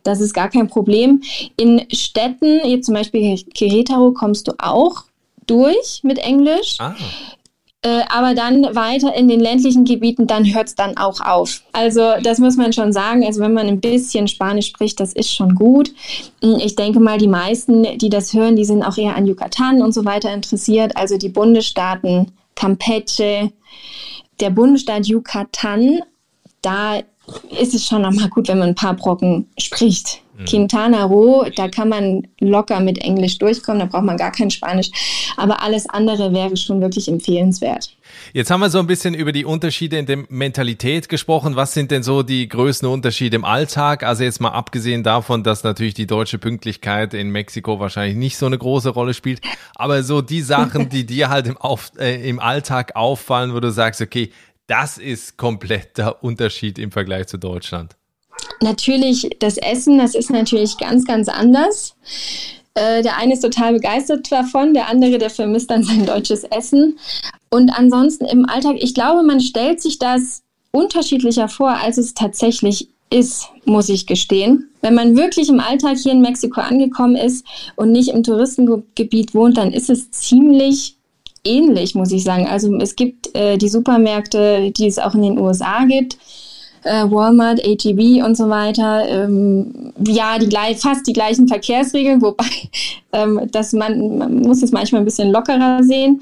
das 0.03 0.19
ist 0.21 0.33
gar 0.33 0.49
kein 0.49 0.67
Problem. 0.67 1.21
In 1.57 1.85
Städten, 1.91 2.59
jetzt 2.65 2.85
zum 2.87 2.95
Beispiel 2.95 3.35
Querétaro, 3.55 4.13
kommst 4.13 4.47
du 4.47 4.53
auch 4.57 5.03
durch 5.47 6.01
mit 6.03 6.17
Englisch. 6.17 6.75
Ah. 6.79 6.95
Äh, 7.85 8.03
aber 8.09 8.33
dann 8.33 8.63
weiter 8.75 9.13
in 9.13 9.27
den 9.27 9.39
ländlichen 9.39 9.85
Gebieten, 9.85 10.25
dann 10.25 10.51
hört 10.51 10.69
es 10.69 10.75
dann 10.75 10.97
auch 10.97 11.21
auf. 11.21 11.61
Also 11.71 12.13
das 12.23 12.39
muss 12.39 12.57
man 12.57 12.73
schon 12.73 12.91
sagen. 12.91 13.23
Also 13.23 13.41
wenn 13.41 13.53
man 13.53 13.67
ein 13.67 13.79
bisschen 13.79 14.27
Spanisch 14.27 14.65
spricht, 14.65 14.99
das 14.99 15.13
ist 15.13 15.31
schon 15.31 15.53
gut. 15.53 15.93
Ich 16.41 16.75
denke 16.75 16.99
mal, 16.99 17.19
die 17.19 17.27
meisten, 17.27 17.99
die 17.99 18.09
das 18.09 18.33
hören, 18.33 18.55
die 18.55 18.65
sind 18.65 18.81
auch 18.81 18.97
eher 18.97 19.15
an 19.15 19.27
Yucatan 19.27 19.83
und 19.83 19.93
so 19.93 20.03
weiter 20.03 20.33
interessiert. 20.33 20.97
Also 20.97 21.19
die 21.19 21.29
Bundesstaaten 21.29 22.31
Campeche, 22.55 23.51
der 24.39 24.49
Bundesstaat 24.49 25.05
Yucatan, 25.05 25.99
da 26.63 27.01
ist 27.59 27.73
es 27.73 27.85
schon 27.85 28.01
nochmal 28.01 28.29
gut, 28.29 28.47
wenn 28.47 28.59
man 28.59 28.69
ein 28.69 28.75
paar 28.75 28.95
Brocken 28.95 29.47
spricht. 29.57 30.21
Mhm. 30.37 30.45
Quintana 30.45 31.05
Roo, 31.05 31.45
da 31.55 31.69
kann 31.69 31.89
man 31.89 32.27
locker 32.39 32.79
mit 32.79 32.97
Englisch 32.99 33.37
durchkommen, 33.37 33.79
da 33.79 33.85
braucht 33.85 34.03
man 34.03 34.17
gar 34.17 34.31
kein 34.31 34.51
Spanisch. 34.51 34.89
Aber 35.37 35.61
alles 35.61 35.87
andere 35.89 36.33
wäre 36.33 36.57
schon 36.57 36.81
wirklich 36.81 37.07
empfehlenswert. 37.07 37.95
Jetzt 38.33 38.51
haben 38.51 38.59
wir 38.59 38.69
so 38.69 38.79
ein 38.79 38.87
bisschen 38.87 39.13
über 39.13 39.31
die 39.31 39.45
Unterschiede 39.45 39.97
in 39.97 40.05
der 40.05 40.25
Mentalität 40.29 41.09
gesprochen. 41.09 41.55
Was 41.55 41.73
sind 41.73 41.91
denn 41.91 42.03
so 42.03 42.23
die 42.23 42.47
größten 42.47 42.87
Unterschiede 42.87 43.35
im 43.35 43.45
Alltag? 43.45 44.03
Also 44.03 44.23
jetzt 44.23 44.41
mal 44.41 44.49
abgesehen 44.49 45.03
davon, 45.03 45.43
dass 45.43 45.63
natürlich 45.63 45.93
die 45.93 46.07
deutsche 46.07 46.37
Pünktlichkeit 46.37 47.13
in 47.13 47.29
Mexiko 47.29 47.79
wahrscheinlich 47.79 48.17
nicht 48.17 48.37
so 48.37 48.45
eine 48.45 48.57
große 48.57 48.89
Rolle 48.89 49.13
spielt. 49.13 49.41
Aber 49.75 50.03
so 50.03 50.21
die 50.21 50.41
Sachen, 50.41 50.89
die 50.89 51.05
dir 51.05 51.29
halt 51.29 51.47
im, 51.47 51.57
Auf, 51.57 51.91
äh, 51.97 52.27
im 52.27 52.39
Alltag 52.39 52.95
auffallen, 52.95 53.53
wo 53.53 53.59
du 53.59 53.71
sagst, 53.71 54.01
okay, 54.01 54.31
das 54.67 54.97
ist 54.97 55.37
kompletter 55.37 56.23
Unterschied 56.23 56.79
im 56.79 56.91
Vergleich 56.91 57.27
zu 57.27 57.37
Deutschland. 57.37 57.95
Natürlich 58.61 59.29
das 59.39 59.57
Essen, 59.57 59.97
das 59.97 60.15
ist 60.15 60.29
natürlich 60.29 60.77
ganz, 60.77 61.05
ganz 61.05 61.29
anders. 61.29 61.95
Äh, 62.73 63.03
der 63.03 63.17
eine 63.17 63.33
ist 63.33 63.41
total 63.41 63.73
begeistert 63.73 64.31
davon, 64.31 64.73
der 64.73 64.89
andere, 64.89 65.17
der 65.17 65.29
vermisst 65.29 65.71
dann 65.71 65.83
sein 65.83 66.05
deutsches 66.05 66.43
Essen. 66.43 66.97
Und 67.49 67.69
ansonsten 67.69 68.25
im 68.25 68.47
Alltag, 68.47 68.75
ich 68.79 68.93
glaube, 68.93 69.23
man 69.23 69.39
stellt 69.39 69.81
sich 69.81 69.99
das 69.99 70.43
unterschiedlicher 70.71 71.47
vor, 71.47 71.69
als 71.69 71.97
es 71.97 72.13
tatsächlich 72.13 72.89
ist, 73.09 73.47
muss 73.65 73.87
ich 73.87 74.07
gestehen. 74.07 74.69
Wenn 74.81 74.95
man 74.95 75.15
wirklich 75.15 75.47
im 75.47 75.59
Alltag 75.59 75.97
hier 75.97 76.11
in 76.11 76.21
Mexiko 76.21 76.59
angekommen 76.59 77.15
ist 77.15 77.45
und 77.75 77.91
nicht 77.91 78.09
im 78.09 78.23
Touristengebiet 78.23 79.33
wohnt, 79.33 79.57
dann 79.57 79.71
ist 79.71 79.89
es 79.89 80.11
ziemlich 80.11 80.94
ähnlich, 81.45 81.95
muss 81.95 82.11
ich 82.11 82.23
sagen. 82.23 82.47
Also 82.47 82.75
es 82.77 82.95
gibt 82.95 83.35
äh, 83.35 83.57
die 83.57 83.69
Supermärkte, 83.69 84.71
die 84.71 84.87
es 84.87 84.99
auch 84.99 85.15
in 85.15 85.21
den 85.21 85.39
USA 85.39 85.85
gibt. 85.85 86.17
Äh, 86.83 87.09
Walmart, 87.09 87.59
HEB 87.63 88.23
und 88.23 88.37
so 88.37 88.49
weiter. 88.49 89.07
Ähm, 89.07 89.93
ja, 90.05 90.37
die 90.37 90.75
fast 90.75 91.07
die 91.07 91.13
gleichen 91.13 91.47
Verkehrsregeln, 91.47 92.21
wobei 92.21 92.45
ähm, 93.13 93.41
dass 93.51 93.73
man, 93.73 94.17
man 94.17 94.39
muss 94.39 94.61
es 94.61 94.71
manchmal 94.71 95.01
ein 95.01 95.05
bisschen 95.05 95.31
lockerer 95.31 95.83
sehen. 95.83 96.21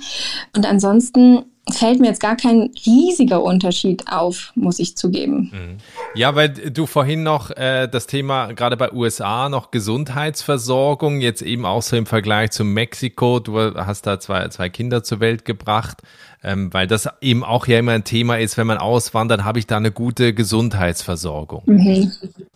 Und 0.56 0.66
ansonsten 0.66 1.44
fällt 1.72 2.00
mir 2.00 2.08
jetzt 2.08 2.20
gar 2.20 2.36
kein 2.36 2.72
riesiger 2.86 3.42
Unterschied 3.42 4.04
auf, 4.08 4.52
muss 4.56 4.80
ich 4.80 4.98
zugeben. 4.98 5.52
Mhm. 5.54 5.78
Ja, 6.14 6.36
weil 6.36 6.50
du 6.50 6.86
vorhin 6.86 7.24
noch 7.24 7.52
äh, 7.52 7.88
das 7.88 8.06
Thema 8.06 8.52
gerade 8.54 8.76
bei 8.76 8.92
USA 8.92 9.48
noch 9.48 9.72
Gesundheitsversorgung, 9.72 11.22
jetzt 11.22 11.42
eben 11.42 11.66
auch 11.66 11.82
so 11.82 11.96
im 11.96 12.06
Vergleich 12.06 12.52
zu 12.52 12.66
Mexiko, 12.66 13.40
du 13.40 13.60
hast 13.76 14.06
da 14.06 14.20
zwei, 14.20 14.48
zwei 14.50 14.70
Kinder 14.70 15.04
zur 15.04 15.22
Welt 15.22 15.46
gebracht, 15.46 16.02
ähm, 16.44 16.74
weil 16.74 16.88
das 16.88 17.08
eben 17.22 17.46
auch 17.46 17.66
ja 17.68 17.80
immer 17.80 17.94
ein 17.94 18.04
Thema 18.04 18.40
ist, 18.40 18.58
wenn 18.58 18.68
man 18.68 18.78
auswandert, 18.78 19.46
habe 19.46 19.60
ich 19.60 19.68
da 19.68 19.78
eine 19.78 19.92
gute 19.92 20.34
Gesundheitsversorgung. 20.34 21.64
Mhm. 21.66 22.12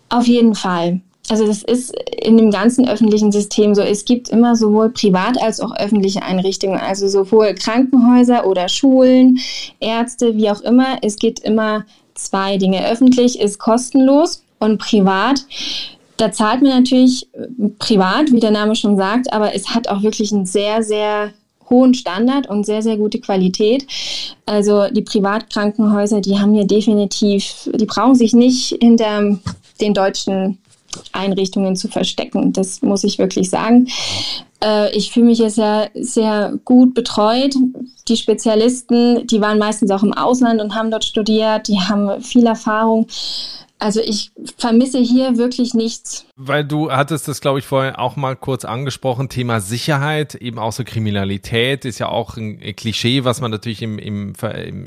Auf 0.10 0.28
jeden 0.28 0.56
Fall. 0.56 1.02
Also 1.30 1.46
das 1.46 1.62
ist 1.64 1.94
in 2.22 2.38
dem 2.38 2.52
ganzen 2.52 2.88
öffentlichen 2.88 3.32
System 3.32 3.76
so. 3.76 3.82
Es 3.82 4.06
gibt 4.06 4.30
immer 4.30 4.56
sowohl 4.56 4.90
privat 4.90 5.42
als 5.42 5.60
auch 5.60 5.76
öffentliche 5.76 6.24
Einrichtungen, 6.24 6.80
also 6.80 7.08
sowohl 7.08 7.54
Krankenhäuser 7.54 8.48
oder 8.48 8.70
Schulen, 8.70 9.40
Ärzte, 9.80 10.36
wie 10.38 10.50
auch 10.50 10.62
immer. 10.62 10.98
Es 11.02 11.18
gibt 11.18 11.40
immer 11.40 11.86
zwei 12.14 12.58
Dinge. 12.58 12.90
Öffentlich 12.90 13.40
ist 13.40 13.60
kostenlos 13.60 14.44
und 14.60 14.78
privat. 14.78 15.46
Da 16.16 16.32
zahlt 16.32 16.62
man 16.62 16.72
natürlich 16.72 17.28
äh, 17.34 17.70
privat, 17.78 18.32
wie 18.32 18.40
der 18.40 18.52
Name 18.52 18.76
schon 18.76 18.98
sagt, 18.98 19.32
aber 19.32 19.54
es 19.54 19.70
hat 19.70 19.88
auch 19.88 20.02
wirklich 20.02 20.32
einen 20.32 20.46
sehr, 20.46 20.82
sehr 20.82 21.32
hohen 21.70 21.94
Standard 21.94 22.50
und 22.50 22.66
sehr, 22.66 22.82
sehr 22.82 22.98
gute 22.98 23.20
Qualität. 23.20 23.86
Also 24.46 24.88
die 24.90 25.02
Privatkrankenhäuser, 25.02 26.22
die 26.22 26.40
haben 26.40 26.54
hier 26.54 26.66
definitiv, 26.66 27.70
die 27.74 27.86
brauchen 27.86 28.16
sich 28.16 28.34
nicht 28.34 28.78
hinter 28.82 29.38
den 29.82 29.94
deutschen 29.94 30.58
Einrichtungen 31.12 31.76
zu 31.76 31.88
verstecken. 31.88 32.54
Das 32.54 32.82
muss 32.82 33.04
ich 33.04 33.18
wirklich 33.18 33.50
sagen. 33.50 33.88
Äh, 34.64 34.96
ich 34.96 35.12
fühle 35.12 35.28
mich 35.28 35.38
hier 35.38 35.50
sehr, 35.50 35.90
sehr 35.94 36.54
gut 36.66 36.94
betreut. 36.94 37.56
Die 38.08 38.18
Spezialisten, 38.18 39.28
die 39.28 39.42
waren 39.42 39.60
meistens 39.60 39.92
auch 39.92 40.04
im 40.04 40.14
Ausland 40.14 40.62
und 40.62 40.76
haben 40.76 40.92
dort 40.92 41.06
studiert, 41.06 41.68
die 41.68 41.80
haben 41.80 42.22
viel 42.22 42.46
Erfahrung. 42.46 43.08
Also 43.80 44.02
ich 44.02 44.32
vermisse 44.58 44.98
hier 44.98 45.38
wirklich 45.38 45.76
nichts. 45.76 46.26
Weil 46.36 46.66
du 46.66 46.92
hattest 46.92 47.28
das, 47.28 47.42
glaube 47.42 47.60
ich, 47.60 47.66
vorher 47.66 48.00
auch 48.00 48.16
mal 48.16 48.36
kurz 48.36 48.66
angesprochen, 48.66 49.30
Thema 49.30 49.62
Sicherheit, 49.62 50.34
eben 50.34 50.58
auch 50.58 50.72
so 50.72 50.84
Kriminalität 50.84 51.86
ist 51.86 52.00
ja 52.00 52.08
auch 52.10 52.38
ein 52.38 52.60
Klischee, 52.76 53.24
was 53.24 53.40
man 53.40 53.52
natürlich 53.52 53.84
im, 53.84 54.00
im, 54.00 54.34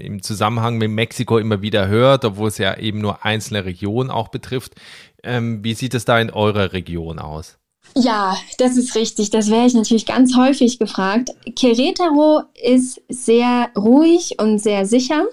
im 0.00 0.22
Zusammenhang 0.22 0.76
mit 0.78 0.90
Mexiko 0.90 1.38
immer 1.38 1.62
wieder 1.62 1.86
hört, 1.86 2.24
obwohl 2.24 2.48
es 2.48 2.58
ja 2.58 2.76
eben 2.78 3.00
nur 3.00 3.24
einzelne 3.24 3.64
Regionen 3.64 4.10
auch 4.10 4.26
betrifft. 4.26 4.74
Ähm, 5.22 5.62
wie 5.62 5.74
sieht 5.74 5.94
es 5.94 6.04
da 6.04 6.20
in 6.20 6.30
eurer 6.30 6.72
Region 6.72 7.18
aus? 7.18 7.58
Ja, 7.96 8.36
das 8.58 8.76
ist 8.76 8.94
richtig. 8.94 9.30
Das 9.30 9.50
wäre 9.50 9.66
ich 9.66 9.74
natürlich 9.74 10.06
ganz 10.06 10.36
häufig 10.36 10.78
gefragt. 10.78 11.30
Querétaro 11.46 12.42
ist 12.62 13.00
sehr 13.08 13.68
ruhig 13.76 14.36
und 14.38 14.58
sehr 14.58 14.86
sicher. 14.86 15.24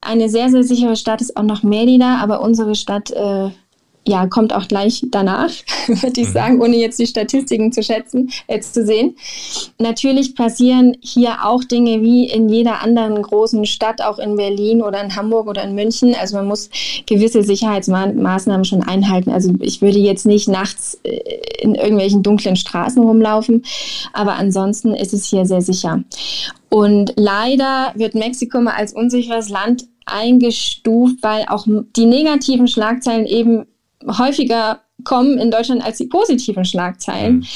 Eine 0.00 0.28
sehr, 0.28 0.50
sehr 0.50 0.64
sichere 0.64 0.96
Stadt 0.96 1.20
ist 1.20 1.36
auch 1.36 1.42
noch 1.42 1.62
Mérida, 1.62 2.18
aber 2.18 2.40
unsere 2.42 2.74
Stadt 2.74 3.10
äh, 3.10 3.50
ja, 4.10 4.26
kommt 4.26 4.52
auch 4.52 4.66
gleich 4.66 5.04
danach, 5.10 5.50
würde 5.86 6.20
ich 6.20 6.28
mhm. 6.28 6.32
sagen, 6.32 6.60
ohne 6.60 6.76
jetzt 6.76 6.98
die 6.98 7.06
Statistiken 7.06 7.70
zu 7.70 7.82
schätzen, 7.82 8.30
jetzt 8.48 8.74
zu 8.74 8.84
sehen. 8.84 9.14
Natürlich 9.78 10.34
passieren 10.34 10.96
hier 11.00 11.44
auch 11.44 11.62
Dinge 11.62 12.02
wie 12.02 12.28
in 12.28 12.48
jeder 12.48 12.82
anderen 12.82 13.22
großen 13.22 13.64
Stadt, 13.66 14.02
auch 14.02 14.18
in 14.18 14.34
Berlin 14.34 14.82
oder 14.82 15.02
in 15.02 15.14
Hamburg 15.14 15.46
oder 15.46 15.62
in 15.62 15.76
München. 15.76 16.14
Also 16.20 16.36
man 16.36 16.48
muss 16.48 16.70
gewisse 17.06 17.44
Sicherheitsmaßnahmen 17.44 18.64
schon 18.64 18.82
einhalten. 18.82 19.30
Also 19.30 19.52
ich 19.60 19.80
würde 19.80 19.98
jetzt 19.98 20.26
nicht 20.26 20.48
nachts 20.48 20.98
äh, 21.04 21.20
in 21.60 21.76
irgendwelchen 21.76 22.24
dunklen 22.24 22.56
Straßen 22.56 23.02
rumlaufen, 23.02 23.64
aber 24.12 24.32
ansonsten 24.34 24.92
ist 24.92 25.14
es 25.14 25.26
hier 25.26 25.46
sehr 25.46 25.62
sicher. 25.62 26.02
Und 26.68 27.12
leider 27.16 27.92
wird 27.94 28.14
Mexiko 28.14 28.60
mal 28.60 28.74
als 28.74 28.92
unsicheres 28.92 29.48
Land 29.48 29.84
eingestuft, 30.06 31.22
weil 31.22 31.44
auch 31.48 31.66
die 31.96 32.06
negativen 32.06 32.66
Schlagzeilen 32.66 33.26
eben 33.26 33.66
häufiger 34.06 34.80
kommen 35.04 35.38
in 35.38 35.50
Deutschland 35.50 35.84
als 35.84 35.98
die 35.98 36.06
positiven 36.06 36.64
Schlagzeilen. 36.64 37.36
Mhm. 37.36 37.46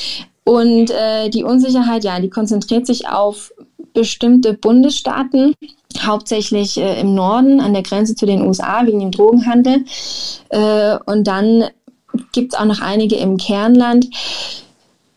Und 0.44 0.90
äh, 0.90 1.30
die 1.30 1.42
Unsicherheit, 1.42 2.04
ja, 2.04 2.20
die 2.20 2.30
konzentriert 2.30 2.86
sich 2.86 3.08
auf 3.08 3.52
bestimmte 3.94 4.52
Bundesstaaten, 4.54 5.54
hauptsächlich 6.00 6.76
äh, 6.76 7.00
im 7.00 7.14
Norden 7.14 7.60
an 7.60 7.72
der 7.72 7.82
Grenze 7.82 8.14
zu 8.14 8.26
den 8.26 8.42
USA 8.42 8.84
wegen 8.84 9.00
dem 9.00 9.10
Drogenhandel. 9.10 9.84
Äh, 10.50 10.98
und 11.06 11.26
dann 11.26 11.64
gibt 12.32 12.52
es 12.52 12.58
auch 12.58 12.66
noch 12.66 12.80
einige 12.80 13.16
im 13.16 13.36
Kernland. 13.36 14.08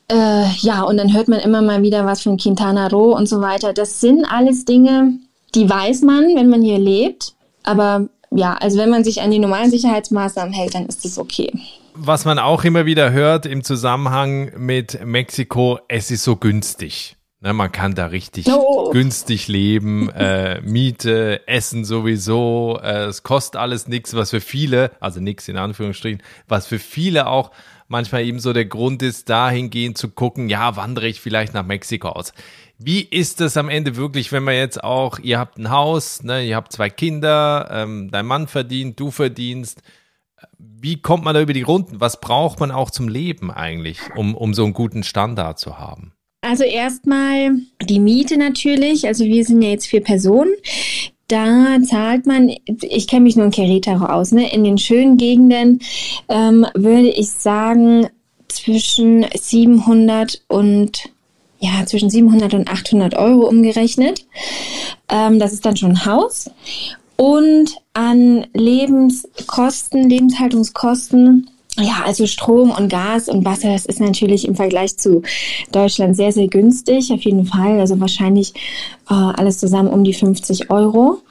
Äh, 0.09 0.45
ja, 0.59 0.83
und 0.83 0.97
dann 0.97 1.13
hört 1.13 1.27
man 1.27 1.39
immer 1.39 1.61
mal 1.61 1.81
wieder 1.81 2.05
was 2.05 2.21
von 2.21 2.37
Quintana 2.37 2.87
Roo 2.87 3.13
und 3.13 3.27
so 3.27 3.41
weiter. 3.41 3.73
Das 3.73 3.99
sind 3.99 4.25
alles 4.25 4.63
Dinge, 4.63 5.19
die 5.55 5.69
weiß 5.69 6.03
man, 6.03 6.35
wenn 6.35 6.49
man 6.49 6.61
hier 6.61 6.79
lebt. 6.79 7.33
Aber 7.63 8.07
ja, 8.31 8.53
also 8.53 8.77
wenn 8.77 8.89
man 8.89 9.03
sich 9.03 9.21
an 9.21 9.31
die 9.31 9.39
normalen 9.39 9.71
Sicherheitsmaßnahmen 9.71 10.53
hält, 10.53 10.75
dann 10.75 10.85
ist 10.85 11.05
das 11.05 11.17
okay. 11.17 11.51
Was 11.93 12.25
man 12.25 12.39
auch 12.39 12.63
immer 12.63 12.85
wieder 12.85 13.11
hört 13.11 13.45
im 13.45 13.63
Zusammenhang 13.63 14.51
mit 14.57 15.03
Mexiko, 15.05 15.79
es 15.87 16.11
ist 16.11 16.23
so 16.23 16.35
günstig. 16.35 17.17
Ne, 17.39 17.53
man 17.53 17.71
kann 17.71 17.93
da 17.93 18.07
richtig 18.07 18.47
oh. 18.49 18.89
günstig 18.89 19.47
leben, 19.47 20.09
äh, 20.09 20.59
Miete, 20.61 21.47
Essen 21.47 21.85
sowieso, 21.85 22.79
äh, 22.81 23.05
es 23.05 23.21
kostet 23.21 23.61
alles 23.61 23.87
nichts, 23.87 24.15
was 24.15 24.31
für 24.31 24.41
viele, 24.41 24.89
also 24.99 25.19
nichts 25.19 25.47
in 25.47 25.55
Anführungsstrichen, 25.55 26.23
was 26.47 26.65
für 26.65 26.79
viele 26.79 27.27
auch 27.27 27.51
manchmal 27.87 28.25
eben 28.25 28.39
so 28.39 28.53
der 28.53 28.65
Grund 28.65 29.01
ist, 29.01 29.29
dahingehend 29.29 29.97
zu 29.97 30.09
gucken, 30.09 30.49
ja, 30.49 30.75
wandere 30.75 31.07
ich 31.07 31.21
vielleicht 31.21 31.53
nach 31.53 31.65
Mexiko 31.65 32.09
aus. 32.09 32.33
Wie 32.77 33.01
ist 33.01 33.41
es 33.41 33.57
am 33.57 33.69
Ende 33.69 33.95
wirklich, 33.95 34.31
wenn 34.31 34.43
man 34.43 34.55
jetzt 34.55 34.83
auch, 34.83 35.19
ihr 35.19 35.39
habt 35.39 35.57
ein 35.57 35.69
Haus, 35.69 36.23
ne, 36.23 36.45
ihr 36.45 36.55
habt 36.55 36.71
zwei 36.71 36.89
Kinder, 36.89 37.69
ähm, 37.71 38.09
dein 38.11 38.25
Mann 38.25 38.47
verdient, 38.47 38.99
du 38.99 39.09
verdienst. 39.09 39.81
Wie 40.59 41.01
kommt 41.01 41.23
man 41.23 41.33
da 41.33 41.41
über 41.41 41.53
die 41.53 41.63
Runden? 41.63 41.99
Was 41.99 42.21
braucht 42.21 42.59
man 42.59 42.69
auch 42.69 42.91
zum 42.91 43.07
Leben 43.07 43.49
eigentlich, 43.49 43.99
um, 44.15 44.35
um 44.35 44.53
so 44.53 44.63
einen 44.63 44.73
guten 44.73 45.03
Standard 45.03 45.57
zu 45.57 45.79
haben? 45.79 46.13
Also 46.41 46.63
erstmal 46.63 47.51
die 47.81 47.99
Miete 47.99 48.37
natürlich. 48.37 49.07
Also 49.07 49.25
wir 49.25 49.43
sind 49.43 49.61
ja 49.63 49.69
jetzt 49.69 49.87
vier 49.87 50.03
Personen. 50.03 50.53
Da 51.27 51.77
zahlt 51.83 52.25
man, 52.25 52.49
ich 52.65 53.07
kenne 53.07 53.23
mich 53.23 53.35
nur 53.35 53.45
in 53.45 53.51
Querétaro 53.51 54.05
aus, 54.05 54.31
ne? 54.31 54.51
in 54.53 54.63
den 54.63 54.77
schönen 54.77 55.17
Gegenden 55.17 55.81
ähm, 56.29 56.65
würde 56.73 57.09
ich 57.09 57.31
sagen 57.31 58.07
zwischen 58.47 59.25
700 59.33 60.41
und 60.47 61.09
ja, 61.59 61.85
zwischen 61.85 62.09
700 62.09 62.53
und 62.53 62.69
800 62.69 63.15
Euro 63.15 63.47
umgerechnet. 63.47 64.25
Ähm, 65.09 65.39
das 65.39 65.53
ist 65.53 65.65
dann 65.65 65.75
schon 65.75 65.91
ein 65.91 66.05
Haus. 66.05 66.49
Und 67.15 67.75
an 67.93 68.45
Lebenskosten, 68.53 70.07
Lebenshaltungskosten, 70.07 71.49
ja, 71.79 72.03
also 72.05 72.25
Strom 72.25 72.71
und 72.71 72.89
Gas 72.89 73.29
und 73.29 73.45
Wasser, 73.45 73.71
das 73.71 73.85
ist 73.85 73.99
natürlich 73.99 74.47
im 74.47 74.55
Vergleich 74.55 74.97
zu 74.97 75.21
Deutschland 75.71 76.15
sehr, 76.15 76.31
sehr 76.31 76.47
günstig, 76.47 77.11
auf 77.11 77.21
jeden 77.21 77.45
Fall. 77.45 77.79
Also 77.79 77.99
wahrscheinlich 77.99 78.53
äh, 79.09 79.13
alles 79.13 79.59
zusammen 79.59 79.89
um 79.89 80.03
die 80.03 80.13
50 80.13 80.71
Euro. 80.71 81.21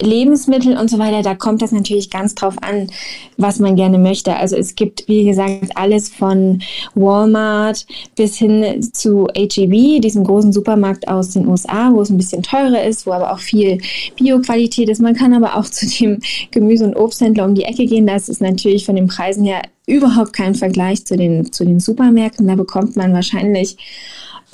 Lebensmittel 0.00 0.76
und 0.76 0.90
so 0.90 0.98
weiter, 0.98 1.22
da 1.22 1.34
kommt 1.34 1.62
das 1.62 1.72
natürlich 1.72 2.10
ganz 2.10 2.34
drauf 2.34 2.54
an, 2.62 2.88
was 3.36 3.58
man 3.58 3.76
gerne 3.76 3.98
möchte. 3.98 4.36
Also 4.36 4.56
es 4.56 4.74
gibt, 4.74 5.08
wie 5.08 5.24
gesagt, 5.24 5.76
alles 5.76 6.08
von 6.08 6.62
Walmart 6.94 7.86
bis 8.16 8.36
hin 8.36 8.82
zu 8.92 9.26
HEB, 9.34 10.00
diesem 10.00 10.24
großen 10.24 10.52
Supermarkt 10.52 11.08
aus 11.08 11.30
den 11.30 11.46
USA, 11.46 11.90
wo 11.92 12.02
es 12.02 12.10
ein 12.10 12.18
bisschen 12.18 12.42
teurer 12.42 12.84
ist, 12.84 13.06
wo 13.06 13.12
aber 13.12 13.32
auch 13.32 13.40
viel 13.40 13.80
Bio-Qualität 14.16 14.88
ist. 14.88 15.00
Man 15.00 15.14
kann 15.14 15.34
aber 15.34 15.56
auch 15.56 15.64
zu 15.70 15.86
dem 15.86 16.20
Gemüse- 16.50 16.84
und 16.84 16.96
Obsthändler 16.96 17.44
um 17.44 17.54
die 17.54 17.64
Ecke 17.64 17.86
gehen. 17.86 18.06
Das 18.06 18.28
ist 18.28 18.40
natürlich 18.40 18.86
von 18.86 18.96
den 18.96 19.08
Preisen 19.08 19.44
her 19.44 19.62
überhaupt 19.86 20.34
kein 20.34 20.54
Vergleich 20.54 21.04
zu 21.06 21.16
den, 21.16 21.50
zu 21.50 21.64
den 21.64 21.80
Supermärkten. 21.80 22.46
Da 22.46 22.54
bekommt 22.54 22.96
man 22.96 23.12
wahrscheinlich 23.14 23.76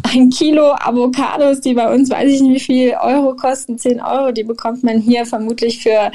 ein 0.02 0.30
Kilo 0.30 0.72
Avocados, 0.72 1.60
die 1.60 1.74
bei 1.74 1.92
uns 1.92 2.10
weiß 2.10 2.30
ich 2.30 2.40
nicht 2.40 2.54
wie 2.54 2.74
viel 2.74 2.94
Euro 3.02 3.34
kosten, 3.34 3.78
10 3.78 4.00
Euro, 4.00 4.32
die 4.32 4.44
bekommt 4.44 4.84
man 4.84 4.98
hier 4.98 5.26
vermutlich 5.26 5.82
für 5.82 6.10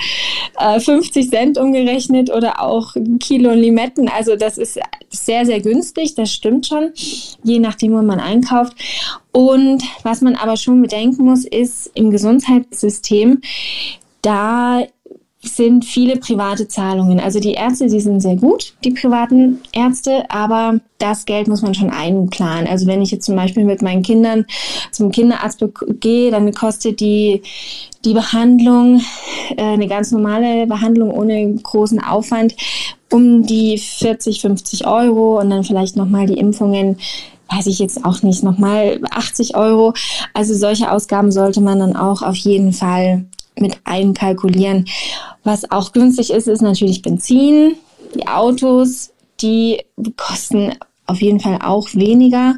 äh, 0.59 0.79
50 0.79 1.29
Cent 1.29 1.57
umgerechnet 1.57 2.29
oder 2.29 2.61
auch 2.61 2.95
ein 2.95 3.19
Kilo 3.19 3.51
Limetten. 3.51 4.09
Also 4.09 4.35
das 4.35 4.57
ist 4.57 4.79
sehr, 5.09 5.45
sehr 5.45 5.59
günstig, 5.59 6.15
das 6.15 6.31
stimmt 6.31 6.67
schon, 6.67 6.91
je 7.43 7.59
nachdem, 7.59 7.93
wo 7.93 8.01
man 8.01 8.19
einkauft. 8.19 8.73
Und 9.31 9.83
was 10.03 10.21
man 10.21 10.35
aber 10.35 10.57
schon 10.57 10.81
bedenken 10.81 11.25
muss, 11.25 11.45
ist 11.45 11.91
im 11.93 12.11
Gesundheitssystem, 12.11 13.41
da 14.21 14.83
sind 15.41 15.86
viele 15.86 16.17
private 16.17 16.67
Zahlungen. 16.67 17.19
Also 17.19 17.39
die 17.39 17.54
Ärzte, 17.54 17.88
die 17.88 18.02
sind 18.02 18.19
sehr 18.19 18.36
gut, 18.36 18.73
die 18.84 18.91
privaten 18.91 19.62
Ärzte, 19.71 20.30
aber 20.30 20.80
das 20.97 21.25
Geld 21.25 21.47
muss 21.47 21.62
man 21.62 21.73
schon 21.73 21.89
einplanen. 21.89 22.67
Also 22.67 22.88
wenn 22.88 23.02
ich 23.02 23.12
jetzt 23.12 23.25
zum 23.25 23.38
Beispiel 23.38 23.63
mit 23.63 23.82
meinen 23.82 24.04
Kindern 24.04 24.45
zum 24.91 25.12
Kinderarzt 25.12 25.63
gehe, 26.02 26.30
dann 26.32 26.54
kostet 26.54 26.99
die, 26.99 27.41
die 28.04 28.13
Behandlung, 28.13 29.02
äh, 29.56 29.62
eine 29.63 29.88
ganz 29.88 30.12
normale 30.12 30.67
Behandlung 30.67 31.12
ohne 31.12 31.56
großen 31.56 32.04
Aufwand, 32.04 32.56
um 33.10 33.45
die 33.45 33.78
40, 33.78 34.41
50 34.41 34.88
Euro 34.88 35.39
und 35.39 35.49
dann 35.49 35.63
vielleicht 35.63 35.95
nochmal 35.95 36.28
die 36.28 36.38
Impfungen 36.38 36.97
weiß 37.52 37.65
ich 37.65 37.80
jetzt 37.80 38.06
auch 38.06 38.21
nicht, 38.21 38.43
nochmal 38.43 38.99
80 39.10 39.56
Euro. 39.56 39.93
Also 40.36 40.54
solche 40.54 40.91
Ausgaben 40.91 41.32
sollte 41.32 41.62
man 41.62 41.80
dann 41.80 41.95
auch 41.95 42.21
auf 42.21 42.36
jeden 42.36 42.73
Fall 42.73 43.25
mit 43.57 43.77
einkalkulieren. 43.83 44.85
Was 45.43 45.69
auch 45.71 45.91
günstig 45.91 46.31
ist, 46.31 46.47
ist 46.47 46.62
natürlich 46.62 47.01
Benzin. 47.01 47.75
Die 48.15 48.27
Autos, 48.27 49.12
die 49.41 49.83
kosten 50.17 50.73
auf 51.05 51.21
jeden 51.21 51.39
Fall 51.39 51.59
auch 51.63 51.93
weniger. 51.93 52.55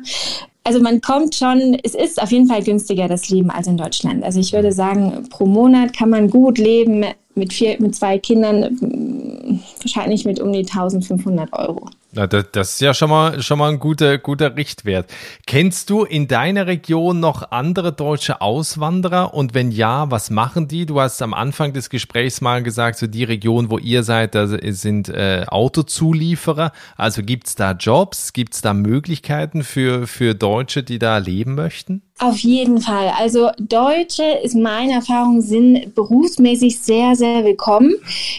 Also 0.63 0.79
man 0.79 1.01
kommt 1.01 1.33
schon, 1.35 1.77
es 1.83 1.95
ist 1.95 2.21
auf 2.21 2.31
jeden 2.31 2.47
Fall 2.47 2.63
günstiger 2.63 3.07
das 3.07 3.29
Leben 3.29 3.49
als 3.49 3.67
in 3.67 3.77
Deutschland. 3.77 4.23
Also 4.23 4.39
ich 4.39 4.53
würde 4.53 4.71
sagen, 4.71 5.27
pro 5.29 5.45
Monat 5.45 5.93
kann 5.93 6.09
man 6.09 6.29
gut 6.29 6.59
leben 6.59 7.03
mit 7.33 7.53
vier, 7.53 7.77
mit 7.79 7.95
zwei 7.95 8.19
Kindern, 8.19 9.61
wahrscheinlich 9.79 10.25
mit 10.25 10.39
um 10.39 10.53
die 10.53 10.59
1500 10.59 11.51
Euro. 11.53 11.89
Na, 12.13 12.27
das, 12.27 12.45
das 12.51 12.71
ist 12.73 12.81
ja 12.81 12.93
schon 12.93 13.09
mal, 13.09 13.41
schon 13.41 13.57
mal 13.57 13.69
ein 13.69 13.79
guter, 13.79 14.17
guter 14.17 14.57
Richtwert. 14.57 15.09
Kennst 15.47 15.89
du 15.89 16.03
in 16.03 16.27
deiner 16.27 16.67
Region 16.67 17.21
noch 17.21 17.51
andere 17.51 17.93
deutsche 17.93 18.41
Auswanderer? 18.41 19.33
Und 19.33 19.53
wenn 19.53 19.71
ja, 19.71 20.11
was 20.11 20.29
machen 20.29 20.67
die? 20.67 20.85
Du 20.85 20.99
hast 20.99 21.21
am 21.21 21.33
Anfang 21.33 21.71
des 21.71 21.89
Gesprächs 21.89 22.41
mal 22.41 22.63
gesagt, 22.63 22.97
so 22.97 23.07
die 23.07 23.23
Region, 23.23 23.71
wo 23.71 23.77
ihr 23.77 24.03
seid, 24.03 24.35
da 24.35 24.45
sind 24.47 25.07
äh, 25.07 25.45
Autozulieferer. 25.47 26.73
Also 26.97 27.23
gibt's 27.23 27.55
da 27.55 27.71
Jobs? 27.71 28.33
Gibt's 28.33 28.59
da 28.59 28.73
Möglichkeiten 28.73 29.63
für, 29.63 30.05
für 30.05 30.35
Deutsche, 30.35 30.83
die 30.83 30.99
da 30.99 31.17
leben 31.17 31.55
möchten? 31.55 32.01
Auf 32.21 32.37
jeden 32.37 32.79
Fall. 32.79 33.11
Also 33.17 33.49
Deutsche 33.57 34.23
ist 34.43 34.53
meine 34.53 34.93
Erfahrung 34.93 35.41
sind 35.41 35.95
berufsmäßig 35.95 36.79
sehr, 36.79 37.15
sehr 37.15 37.43
willkommen. 37.43 37.95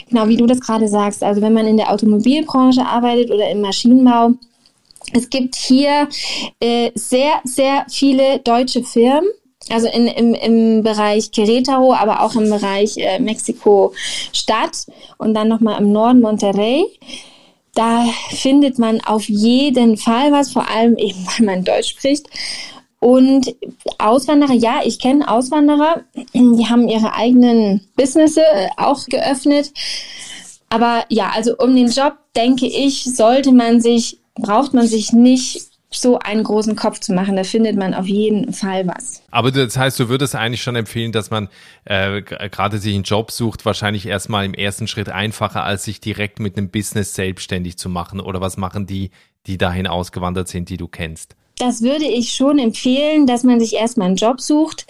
Genau 0.09 0.29
wie 0.29 0.37
du 0.37 0.47
das 0.47 0.61
gerade 0.61 0.87
sagst. 0.87 1.25
Also 1.25 1.43
wenn 1.43 1.53
man 1.53 1.67
in 1.67 1.79
der 1.79 1.91
Automobilbranche 1.91 2.87
arbeitet 2.87 3.33
oder 3.33 3.51
im 3.51 3.61
Maschinenbau, 3.61 4.35
es 5.13 5.29
gibt 5.31 5.57
hier 5.57 6.09
äh, 6.61 6.93
sehr, 6.95 7.41
sehr 7.43 7.85
viele 7.91 8.39
deutsche 8.39 8.85
Firmen. 8.85 9.29
Also 9.69 9.89
in, 9.89 10.07
im, 10.07 10.35
im 10.35 10.83
Bereich 10.85 11.31
Querétaro, 11.33 11.93
aber 11.97 12.23
auch 12.23 12.37
im 12.37 12.51
Bereich 12.51 12.97
äh, 12.99 13.19
Mexiko-Stadt 13.19 14.87
und 15.19 15.35
dann 15.35 15.49
nochmal 15.49 15.81
im 15.81 15.91
Norden 15.91 16.21
Monterrey. 16.21 16.85
Da 17.75 18.05
findet 18.31 18.79
man 18.79 19.01
auf 19.01 19.29
jeden 19.29 19.97
Fall 19.97 20.31
was, 20.31 20.53
vor 20.53 20.71
allem 20.71 20.97
eben, 20.99 21.27
weil 21.27 21.47
man 21.47 21.65
Deutsch 21.65 21.91
spricht. 21.91 22.29
Und 23.03 23.53
Auswanderer, 23.99 24.53
ja, 24.53 24.83
ich 24.85 25.01
kenne 25.01 25.27
Auswanderer, 25.27 26.03
die 26.35 26.67
haben 26.69 26.87
ihre 26.87 27.15
eigenen 27.15 27.81
Businesses 27.97 28.45
auch 28.77 29.05
geöffnet. 29.07 29.73
Aber 30.69 31.05
ja, 31.09 31.33
also 31.35 31.57
um 31.59 31.75
den 31.75 31.91
Job, 31.91 32.17
denke 32.37 32.67
ich, 32.67 33.03
sollte 33.03 33.51
man 33.51 33.81
sich, 33.81 34.21
braucht 34.37 34.73
man 34.73 34.87
sich 34.87 35.13
nicht 35.13 35.63
so 35.91 36.21
einen 36.21 36.45
großen 36.45 36.77
Kopf 36.77 37.01
zu 37.01 37.13
machen. 37.13 37.35
Da 37.35 37.43
findet 37.43 37.77
man 37.77 37.93
auf 37.93 38.07
jeden 38.07 38.53
Fall 38.53 38.87
was. 38.87 39.21
Aber 39.33 39.51
das 39.51 39.77
heißt, 39.77 39.99
du 39.99 40.09
würdest 40.09 40.37
eigentlich 40.37 40.63
schon 40.63 40.77
empfehlen, 40.77 41.11
dass 41.11 41.29
man 41.29 41.49
äh, 41.85 42.23
gerade 42.23 42.79
sich 42.79 42.95
einen 42.95 43.03
Job 43.03 43.33
sucht, 43.33 43.67
wahrscheinlich 43.67 44.07
erstmal 44.07 44.45
im 44.45 44.55
ersten 44.55 44.87
Schritt 44.87 45.09
einfacher, 45.09 45.65
als 45.65 45.83
sich 45.83 46.01
direkt 46.01 46.39
mit 46.39 46.57
einem 46.57 46.71
Business 46.71 47.17
selbstständig 47.17 47.79
zu 47.79 47.89
machen. 47.89 48.21
Oder 48.21 48.41
was 48.41 48.57
machen 48.59 48.87
die, 48.87 49.11
die 49.49 49.59
dahin 49.59 49.89
ausgewandert 49.89 50.47
sind, 50.47 50.69
die 50.69 50.77
du 50.77 50.87
kennst? 50.87 51.35
Das 51.63 51.81
würde 51.81 52.07
ich 52.07 52.33
schon 52.33 52.59
empfehlen, 52.59 53.27
dass 53.27 53.45
man 53.45 53.61
sich 53.61 53.75
erstmal 53.75 54.09
einen 54.09 54.17
Job 54.17 54.41
sucht, 54.41 54.85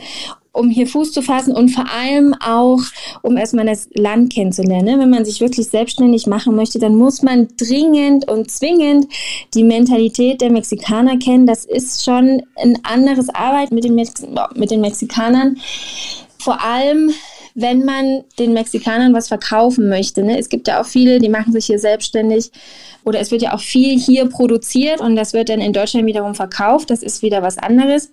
um 0.52 0.70
hier 0.70 0.86
Fuß 0.86 1.12
zu 1.12 1.22
fassen 1.22 1.54
und 1.54 1.68
vor 1.68 1.84
allem 1.90 2.34
auch, 2.34 2.80
um 3.22 3.36
erstmal 3.36 3.66
das 3.66 3.88
Land 3.94 4.32
kennenzulernen. 4.32 4.98
Wenn 4.98 5.10
man 5.10 5.26
sich 5.26 5.40
wirklich 5.40 5.68
selbstständig 5.68 6.26
machen 6.26 6.56
möchte, 6.56 6.78
dann 6.78 6.96
muss 6.96 7.22
man 7.22 7.48
dringend 7.58 8.30
und 8.30 8.50
zwingend 8.50 9.06
die 9.52 9.64
Mentalität 9.64 10.40
der 10.40 10.50
Mexikaner 10.50 11.18
kennen. 11.18 11.46
Das 11.46 11.66
ist 11.66 12.04
schon 12.04 12.42
ein 12.56 12.78
anderes 12.84 13.28
Arbeit 13.28 13.70
mit 13.70 13.84
den, 13.84 13.94
Mex 13.94 14.14
mit 14.54 14.70
den 14.70 14.80
Mexikanern. 14.80 15.58
Vor 16.38 16.62
allem 16.62 17.12
wenn 17.54 17.84
man 17.84 18.24
den 18.38 18.52
Mexikanern 18.52 19.14
was 19.14 19.28
verkaufen 19.28 19.88
möchte. 19.88 20.22
Ne? 20.22 20.38
Es 20.38 20.48
gibt 20.48 20.68
ja 20.68 20.80
auch 20.80 20.86
viele, 20.86 21.18
die 21.18 21.28
machen 21.28 21.52
sich 21.52 21.66
hier 21.66 21.78
selbstständig 21.78 22.50
oder 23.04 23.20
es 23.20 23.30
wird 23.30 23.42
ja 23.42 23.54
auch 23.54 23.60
viel 23.60 23.98
hier 23.98 24.26
produziert 24.26 25.00
und 25.00 25.16
das 25.16 25.32
wird 25.32 25.48
dann 25.48 25.60
in 25.60 25.72
Deutschland 25.72 26.06
wiederum 26.06 26.34
verkauft. 26.34 26.90
Das 26.90 27.02
ist 27.02 27.22
wieder 27.22 27.42
was 27.42 27.58
anderes. 27.58 28.12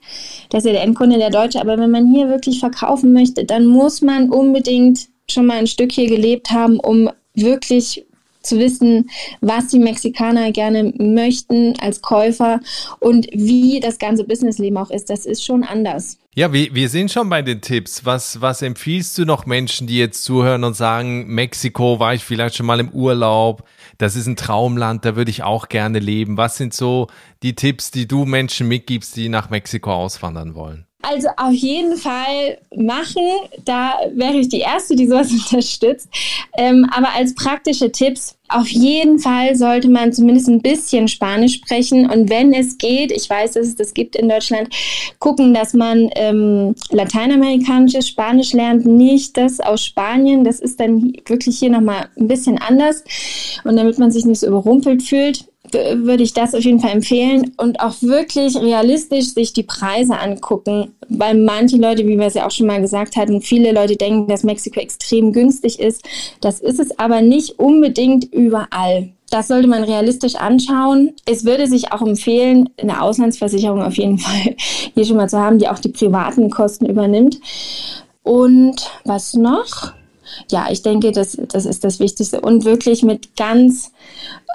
Das 0.49 0.63
ist 0.63 0.67
ja 0.67 0.73
der 0.73 0.83
Endkunde 0.83 1.17
der 1.17 1.29
Deutsche. 1.29 1.61
Aber 1.61 1.77
wenn 1.77 1.91
man 1.91 2.11
hier 2.11 2.29
wirklich 2.29 2.59
verkaufen 2.59 3.13
möchte, 3.13 3.45
dann 3.45 3.65
muss 3.65 4.01
man 4.01 4.29
unbedingt 4.29 5.07
schon 5.29 5.45
mal 5.45 5.57
ein 5.57 5.67
Stück 5.67 5.91
hier 5.91 6.07
gelebt 6.07 6.51
haben, 6.51 6.79
um 6.79 7.09
wirklich 7.35 8.05
zu 8.49 8.59
wissen, 8.59 9.09
was 9.41 9.67
die 9.67 9.79
Mexikaner 9.79 10.51
gerne 10.51 10.93
möchten 10.97 11.75
als 11.79 12.01
Käufer 12.01 12.59
und 12.99 13.27
wie 13.31 13.79
das 13.79 13.99
ganze 13.99 14.23
Businessleben 14.23 14.77
auch 14.77 14.89
ist. 14.89 15.09
Das 15.09 15.25
ist 15.25 15.45
schon 15.45 15.63
anders. 15.63 16.17
Ja, 16.35 16.53
wir, 16.53 16.73
wir 16.73 16.89
sind 16.89 17.11
schon 17.11 17.27
bei 17.29 17.41
den 17.41 17.61
Tipps. 17.61 18.05
Was, 18.05 18.39
was 18.39 18.61
empfiehlst 18.61 19.17
du 19.17 19.25
noch 19.25 19.45
Menschen, 19.45 19.87
die 19.87 19.97
jetzt 19.97 20.23
zuhören 20.23 20.63
und 20.63 20.75
sagen, 20.75 21.27
Mexiko 21.27 21.99
war 21.99 22.13
ich 22.13 22.23
vielleicht 22.23 22.55
schon 22.55 22.65
mal 22.65 22.79
im 22.79 22.89
Urlaub, 22.89 23.63
das 23.97 24.15
ist 24.15 24.27
ein 24.27 24.35
Traumland, 24.35 25.03
da 25.03 25.15
würde 25.15 25.31
ich 25.31 25.43
auch 25.43 25.67
gerne 25.67 25.99
leben. 25.99 26.37
Was 26.37 26.55
sind 26.55 26.73
so 26.73 27.07
die 27.43 27.55
Tipps, 27.55 27.91
die 27.91 28.07
du 28.07 28.25
Menschen 28.25 28.67
mitgibst, 28.67 29.15
die 29.15 29.27
nach 29.27 29.49
Mexiko 29.49 29.93
auswandern 29.93 30.55
wollen? 30.55 30.85
Also 31.01 31.29
auf 31.37 31.53
jeden 31.53 31.95
Fall 31.95 32.57
machen. 32.75 33.23
Da 33.63 33.99
wäre 34.13 34.35
ich 34.35 34.49
die 34.49 34.59
Erste, 34.59 34.97
die 34.97 35.07
sowas 35.07 35.31
unterstützt. 35.51 36.09
Ähm, 36.57 36.89
aber 36.93 37.13
als 37.13 37.35
praktische 37.35 37.89
Tipps, 37.89 38.37
auf 38.49 38.67
jeden 38.67 39.19
Fall 39.19 39.55
sollte 39.55 39.87
man 39.87 40.11
zumindest 40.11 40.49
ein 40.49 40.61
bisschen 40.61 41.07
Spanisch 41.07 41.55
sprechen. 41.55 42.09
Und 42.09 42.29
wenn 42.29 42.51
es 42.51 42.77
geht, 42.77 43.13
ich 43.13 43.29
weiß, 43.29 43.53
dass 43.53 43.67
es 43.67 43.75
das 43.75 43.93
gibt 43.93 44.17
in 44.17 44.27
Deutschland, 44.27 44.75
gucken, 45.19 45.53
dass 45.53 45.73
man 45.73 46.09
ähm, 46.15 46.75
lateinamerikanisches 46.89 48.07
Spanisch 48.07 48.51
lernt, 48.51 48.85
nicht 48.85 49.37
das 49.37 49.61
aus 49.61 49.85
Spanien. 49.85 50.43
Das 50.43 50.59
ist 50.59 50.81
dann 50.81 51.13
wirklich 51.27 51.59
hier 51.59 51.69
nochmal 51.69 52.09
ein 52.19 52.27
bisschen 52.27 52.57
anders. 52.57 53.05
Und 53.63 53.77
damit 53.77 53.99
man 53.99 54.11
sich 54.11 54.25
nicht 54.25 54.39
so 54.39 54.47
überrumpelt 54.47 55.01
fühlt, 55.03 55.45
würde 55.73 56.23
ich 56.23 56.33
das 56.33 56.53
auf 56.53 56.63
jeden 56.63 56.79
Fall 56.79 56.91
empfehlen 56.91 57.53
und 57.57 57.79
auch 57.79 58.01
wirklich 58.01 58.55
realistisch 58.55 59.33
sich 59.33 59.53
die 59.53 59.63
Preise 59.63 60.17
angucken, 60.17 60.93
weil 61.07 61.35
manche 61.35 61.77
Leute, 61.77 62.07
wie 62.07 62.17
wir 62.17 62.27
es 62.27 62.33
ja 62.33 62.45
auch 62.45 62.51
schon 62.51 62.67
mal 62.67 62.81
gesagt 62.81 63.15
hatten, 63.15 63.41
viele 63.41 63.71
Leute 63.71 63.95
denken, 63.95 64.27
dass 64.27 64.43
Mexiko 64.43 64.79
extrem 64.79 65.33
günstig 65.33 65.79
ist. 65.79 66.03
Das 66.41 66.59
ist 66.59 66.79
es 66.79 66.97
aber 66.99 67.21
nicht 67.21 67.59
unbedingt 67.59 68.33
überall. 68.33 69.09
Das 69.29 69.47
sollte 69.47 69.67
man 69.67 69.83
realistisch 69.83 70.35
anschauen. 70.35 71.13
Es 71.25 71.45
würde 71.45 71.67
sich 71.67 71.91
auch 71.91 72.01
empfehlen, 72.01 72.69
eine 72.77 73.01
Auslandsversicherung 73.01 73.81
auf 73.81 73.97
jeden 73.97 74.17
Fall 74.19 74.55
hier 74.93 75.05
schon 75.05 75.17
mal 75.17 75.29
zu 75.29 75.39
haben, 75.39 75.59
die 75.59 75.67
auch 75.67 75.79
die 75.79 75.89
privaten 75.89 76.49
Kosten 76.49 76.85
übernimmt. 76.85 77.39
Und 78.23 78.89
was 79.05 79.33
noch? 79.33 79.93
Ja, 80.51 80.67
ich 80.69 80.81
denke, 80.81 81.11
das, 81.11 81.37
das 81.51 81.65
ist 81.65 81.83
das 81.83 81.99
Wichtigste. 81.99 82.41
Und 82.41 82.65
wirklich 82.65 83.03
mit 83.03 83.35
ganz 83.35 83.91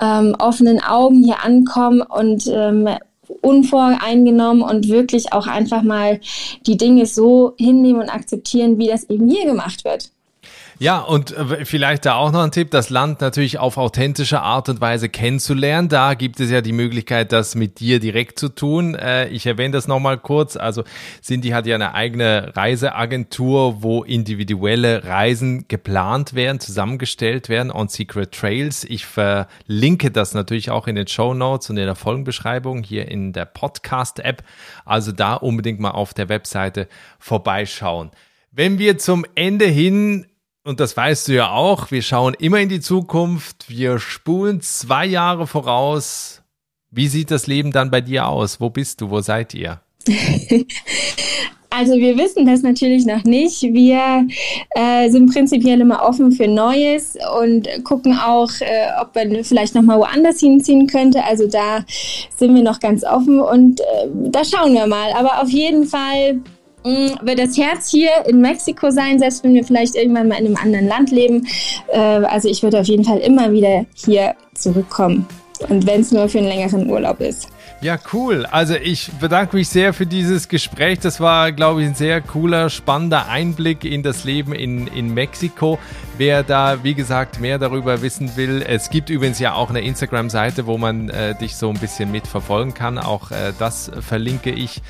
ähm, 0.00 0.34
offenen 0.38 0.82
Augen 0.82 1.22
hier 1.22 1.44
ankommen 1.44 2.02
und 2.02 2.46
ähm, 2.46 2.88
unvoreingenommen 3.40 4.62
und 4.62 4.88
wirklich 4.88 5.32
auch 5.32 5.46
einfach 5.46 5.82
mal 5.82 6.20
die 6.66 6.76
Dinge 6.76 7.06
so 7.06 7.54
hinnehmen 7.58 8.02
und 8.02 8.08
akzeptieren, 8.08 8.78
wie 8.78 8.88
das 8.88 9.04
eben 9.04 9.28
hier 9.28 9.46
gemacht 9.46 9.84
wird. 9.84 10.10
Ja, 10.78 10.98
und 10.98 11.37
äh, 11.37 11.64
vielleicht 11.64 12.04
da 12.04 12.16
auch 12.16 12.32
noch 12.32 12.42
ein 12.42 12.50
Tipp, 12.50 12.70
das 12.72 12.90
Land 12.90 13.20
natürlich 13.20 13.58
auf 13.58 13.76
authentische 13.76 14.40
Art 14.40 14.68
und 14.68 14.80
Weise 14.80 15.08
kennenzulernen. 15.08 15.88
Da 15.88 16.14
gibt 16.14 16.40
es 16.40 16.50
ja 16.50 16.60
die 16.62 16.72
Möglichkeit, 16.72 17.30
das 17.30 17.54
mit 17.54 17.78
dir 17.78 18.00
direkt 18.00 18.38
zu 18.40 18.48
tun. 18.48 18.96
Äh, 18.96 19.28
ich 19.28 19.46
erwähne 19.46 19.72
das 19.72 19.87
nochmal 19.87 20.18
kurz. 20.18 20.56
Also 20.56 20.82
Cindy 21.22 21.50
hat 21.50 21.66
ja 21.66 21.76
eine 21.76 21.94
eigene 21.94 22.52
Reiseagentur, 22.56 23.82
wo 23.82 24.02
individuelle 24.02 25.04
Reisen 25.04 25.66
geplant 25.68 26.34
werden, 26.34 26.58
zusammengestellt 26.58 27.48
werden 27.48 27.70
on 27.70 27.88
Secret 27.88 28.32
Trails. 28.32 28.82
Ich 28.82 29.06
verlinke 29.06 30.10
das 30.10 30.34
natürlich 30.34 30.70
auch 30.70 30.88
in 30.88 30.96
den 30.96 31.06
Show 31.06 31.34
Notes 31.34 31.70
und 31.70 31.76
in 31.76 31.87
der 31.87 31.94
Folgenbeschreibung 31.94 32.82
hier 32.82 33.08
in 33.08 33.32
der 33.32 33.44
Podcast-App. 33.44 34.42
Also 34.84 35.12
da 35.12 35.34
unbedingt 35.34 35.78
mal 35.78 35.92
auf 35.92 36.14
der 36.14 36.28
Webseite 36.28 36.88
vorbeischauen. 37.20 38.10
Wenn 38.50 38.78
wir 38.78 38.98
zum 38.98 39.24
Ende 39.34 39.66
hin 39.66 40.26
und 40.64 40.81
das 40.81 40.96
weißt 40.96 41.29
du 41.29 41.35
ja 41.35 41.50
auch, 41.50 41.90
wir 41.90 42.03
schauen 42.03 42.35
immer 42.35 42.59
in 42.59 42.68
die 42.68 42.81
Zukunft, 42.81 43.68
wir 43.68 43.98
spulen 43.98 44.61
zwei 44.61 45.07
Jahre 45.07 45.46
voraus. 45.46 46.42
Wie 46.90 47.09
sieht 47.09 47.31
das 47.31 47.46
Leben 47.46 47.72
dann 47.72 47.90
bei 47.90 48.00
dir 48.00 48.29
aus? 48.29 48.61
Wo 48.61 48.70
bist 48.70 49.00
du? 49.00 49.11
Wo 49.11 49.20
seid 49.20 49.55
ihr? 49.55 49.81
Also 51.77 51.94
wir 51.94 52.16
wissen 52.16 52.46
das 52.46 52.62
natürlich 52.62 53.05
noch 53.05 53.24
nicht. 53.24 53.61
Wir 53.62 54.29
äh, 54.77 55.11
sind 55.11 55.33
prinzipiell 55.33 55.81
immer 55.81 56.05
offen 56.05 56.31
für 56.31 56.46
Neues 56.46 57.18
und 57.40 57.68
gucken 57.83 58.16
auch, 58.16 58.48
äh, 58.61 59.00
ob 59.00 59.12
man 59.16 59.42
vielleicht 59.42 59.74
noch 59.74 59.83
mal 59.83 59.98
woanders 59.98 60.38
hinziehen 60.38 60.87
könnte. 60.87 61.24
Also 61.24 61.48
da 61.48 61.85
sind 62.37 62.55
wir 62.55 62.62
noch 62.62 62.79
ganz 62.79 63.03
offen 63.05 63.40
und 63.40 63.81
äh, 63.81 63.85
da 64.31 64.44
schauen 64.44 64.74
wir 64.74 64.87
mal. 64.87 65.12
Aber 65.14 65.42
auf 65.42 65.48
jeden 65.48 65.85
Fall 65.85 66.40
wird 66.85 67.38
das 67.38 67.57
Herz 67.57 67.90
hier 67.90 68.11
in 68.27 68.40
Mexiko 68.40 68.90
sein, 68.90 69.18
selbst 69.18 69.42
wenn 69.42 69.55
wir 69.55 69.64
vielleicht 69.64 69.94
irgendwann 69.94 70.29
mal 70.29 70.38
in 70.38 70.47
einem 70.47 70.57
anderen 70.57 70.87
Land 70.87 71.11
leben. 71.11 71.47
Äh, 71.88 71.99
also 71.99 72.49
ich 72.49 72.62
würde 72.62 72.81
auf 72.81 72.87
jeden 72.87 73.05
Fall 73.05 73.18
immer 73.18 73.51
wieder 73.53 73.87
hier 73.94 74.35
zurückkommen. 74.55 75.27
Und 75.68 75.87
wenn 75.87 76.01
es 76.01 76.12
nur 76.12 76.29
für 76.29 76.38
einen 76.38 76.49
längeren 76.49 76.90
Urlaub 76.90 77.20
ist. 77.20 77.49
Ja, 77.81 77.99
cool. 78.12 78.47
Also 78.47 78.75
ich 78.75 79.11
bedanke 79.20 79.57
mich 79.57 79.68
sehr 79.68 79.92
für 79.92 80.07
dieses 80.07 80.49
Gespräch. 80.49 81.01
Das 81.01 81.20
war, 81.20 81.53
glaube 81.53 81.83
ich, 81.83 81.88
ein 81.88 81.94
sehr 81.94 82.20
cooler, 82.20 82.70
spannender 82.70 83.29
Einblick 83.29 83.85
in 83.85 84.03
das 84.03 84.25
Leben 84.25 84.55
in, 84.55 84.87
in 84.87 85.12
Mexiko. 85.12 85.79
Wer 86.16 86.42
da, 86.42 86.83
wie 86.83 86.94
gesagt, 86.94 87.40
mehr 87.40 87.59
darüber 87.59 88.01
wissen 88.03 88.37
will, 88.37 88.64
es 88.66 88.90
gibt 88.90 89.11
übrigens 89.11 89.38
ja 89.38 89.55
auch 89.55 89.70
eine 89.70 89.83
Instagram-Seite, 89.83 90.66
wo 90.66 90.79
man 90.79 91.11
äh, 91.11 91.35
dich 91.35 91.57
so 91.57 91.68
ein 91.68 91.79
bisschen 91.79 92.11
mitverfolgen 92.11 92.73
kann. 92.73 92.99
Auch 92.99 93.31
äh, 93.31 93.53
das 93.59 93.90
verlinke 94.01 94.51
ich. 94.51 94.81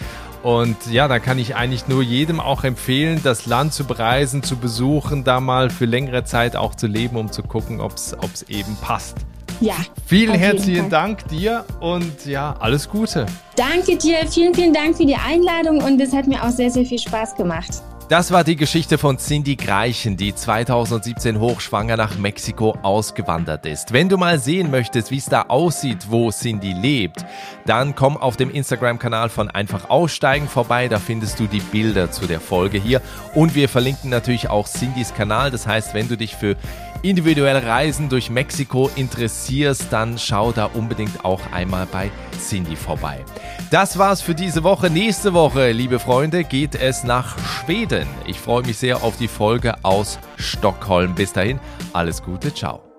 Und 0.44 0.76
ja, 0.90 1.08
da 1.08 1.20
kann 1.20 1.38
ich 1.38 1.56
eigentlich 1.56 1.88
nur 1.88 2.02
jedem 2.02 2.38
auch 2.38 2.64
empfehlen, 2.64 3.22
das 3.24 3.46
Land 3.46 3.72
zu 3.72 3.84
bereisen, 3.84 4.42
zu 4.42 4.56
besuchen, 4.56 5.24
da 5.24 5.40
mal 5.40 5.70
für 5.70 5.86
längere 5.86 6.24
Zeit 6.24 6.54
auch 6.54 6.74
zu 6.74 6.86
leben, 6.86 7.16
um 7.16 7.32
zu 7.32 7.42
gucken, 7.42 7.80
ob 7.80 7.94
es 7.94 8.42
eben 8.50 8.76
passt. 8.82 9.16
Ja. 9.60 9.74
Vielen 10.04 10.34
herzlichen 10.34 10.90
Dank 10.90 11.26
dir 11.28 11.64
und 11.80 12.26
ja, 12.26 12.56
alles 12.60 12.90
Gute. 12.90 13.24
Danke 13.56 13.96
dir, 13.96 14.18
vielen, 14.28 14.54
vielen 14.54 14.74
Dank 14.74 14.98
für 14.98 15.06
die 15.06 15.16
Einladung 15.16 15.82
und 15.82 15.98
es 15.98 16.12
hat 16.12 16.26
mir 16.26 16.44
auch 16.44 16.50
sehr, 16.50 16.70
sehr 16.70 16.84
viel 16.84 16.98
Spaß 16.98 17.36
gemacht. 17.36 17.82
Das 18.10 18.32
war 18.32 18.44
die 18.44 18.56
Geschichte 18.56 18.98
von 18.98 19.16
Cindy 19.16 19.56
Greichen, 19.56 20.18
die 20.18 20.34
2017 20.34 21.40
hochschwanger 21.40 21.96
nach 21.96 22.18
Mexiko 22.18 22.76
ausgewandert 22.82 23.64
ist. 23.64 23.94
Wenn 23.94 24.10
du 24.10 24.18
mal 24.18 24.38
sehen 24.38 24.70
möchtest, 24.70 25.10
wie 25.10 25.16
es 25.16 25.24
da 25.24 25.46
aussieht, 25.48 26.10
wo 26.10 26.30
Cindy 26.30 26.74
lebt, 26.74 27.24
dann 27.64 27.94
komm 27.94 28.18
auf 28.18 28.36
dem 28.36 28.50
Instagram-Kanal 28.50 29.30
von 29.30 29.50
Einfach 29.50 29.88
Aussteigen 29.88 30.48
vorbei. 30.48 30.88
Da 30.88 30.98
findest 30.98 31.40
du 31.40 31.46
die 31.46 31.60
Bilder 31.60 32.10
zu 32.10 32.26
der 32.26 32.40
Folge 32.40 32.76
hier. 32.76 33.00
Und 33.34 33.54
wir 33.54 33.70
verlinken 33.70 34.10
natürlich 34.10 34.50
auch 34.50 34.66
Cindys 34.66 35.14
Kanal. 35.14 35.50
Das 35.50 35.66
heißt, 35.66 35.94
wenn 35.94 36.06
du 36.06 36.18
dich 36.18 36.36
für 36.36 36.56
individuelle 37.04 37.64
Reisen 37.64 38.08
durch 38.08 38.30
Mexiko 38.30 38.90
interessierst, 38.96 39.86
dann 39.90 40.18
schau 40.18 40.52
da 40.52 40.66
unbedingt 40.66 41.24
auch 41.24 41.40
einmal 41.52 41.86
bei 41.86 42.10
Cindy 42.38 42.76
vorbei. 42.76 43.24
Das 43.70 43.98
war's 43.98 44.22
für 44.22 44.34
diese 44.34 44.64
Woche. 44.64 44.90
Nächste 44.90 45.34
Woche, 45.34 45.70
liebe 45.72 45.98
Freunde, 45.98 46.44
geht 46.44 46.74
es 46.74 47.04
nach 47.04 47.36
Schweden. 47.38 48.06
Ich 48.26 48.40
freue 48.40 48.62
mich 48.62 48.78
sehr 48.78 49.02
auf 49.02 49.16
die 49.16 49.28
Folge 49.28 49.74
aus 49.84 50.18
Stockholm. 50.36 51.14
Bis 51.14 51.32
dahin, 51.32 51.60
alles 51.92 52.22
Gute, 52.22 52.52
ciao. 52.54 52.93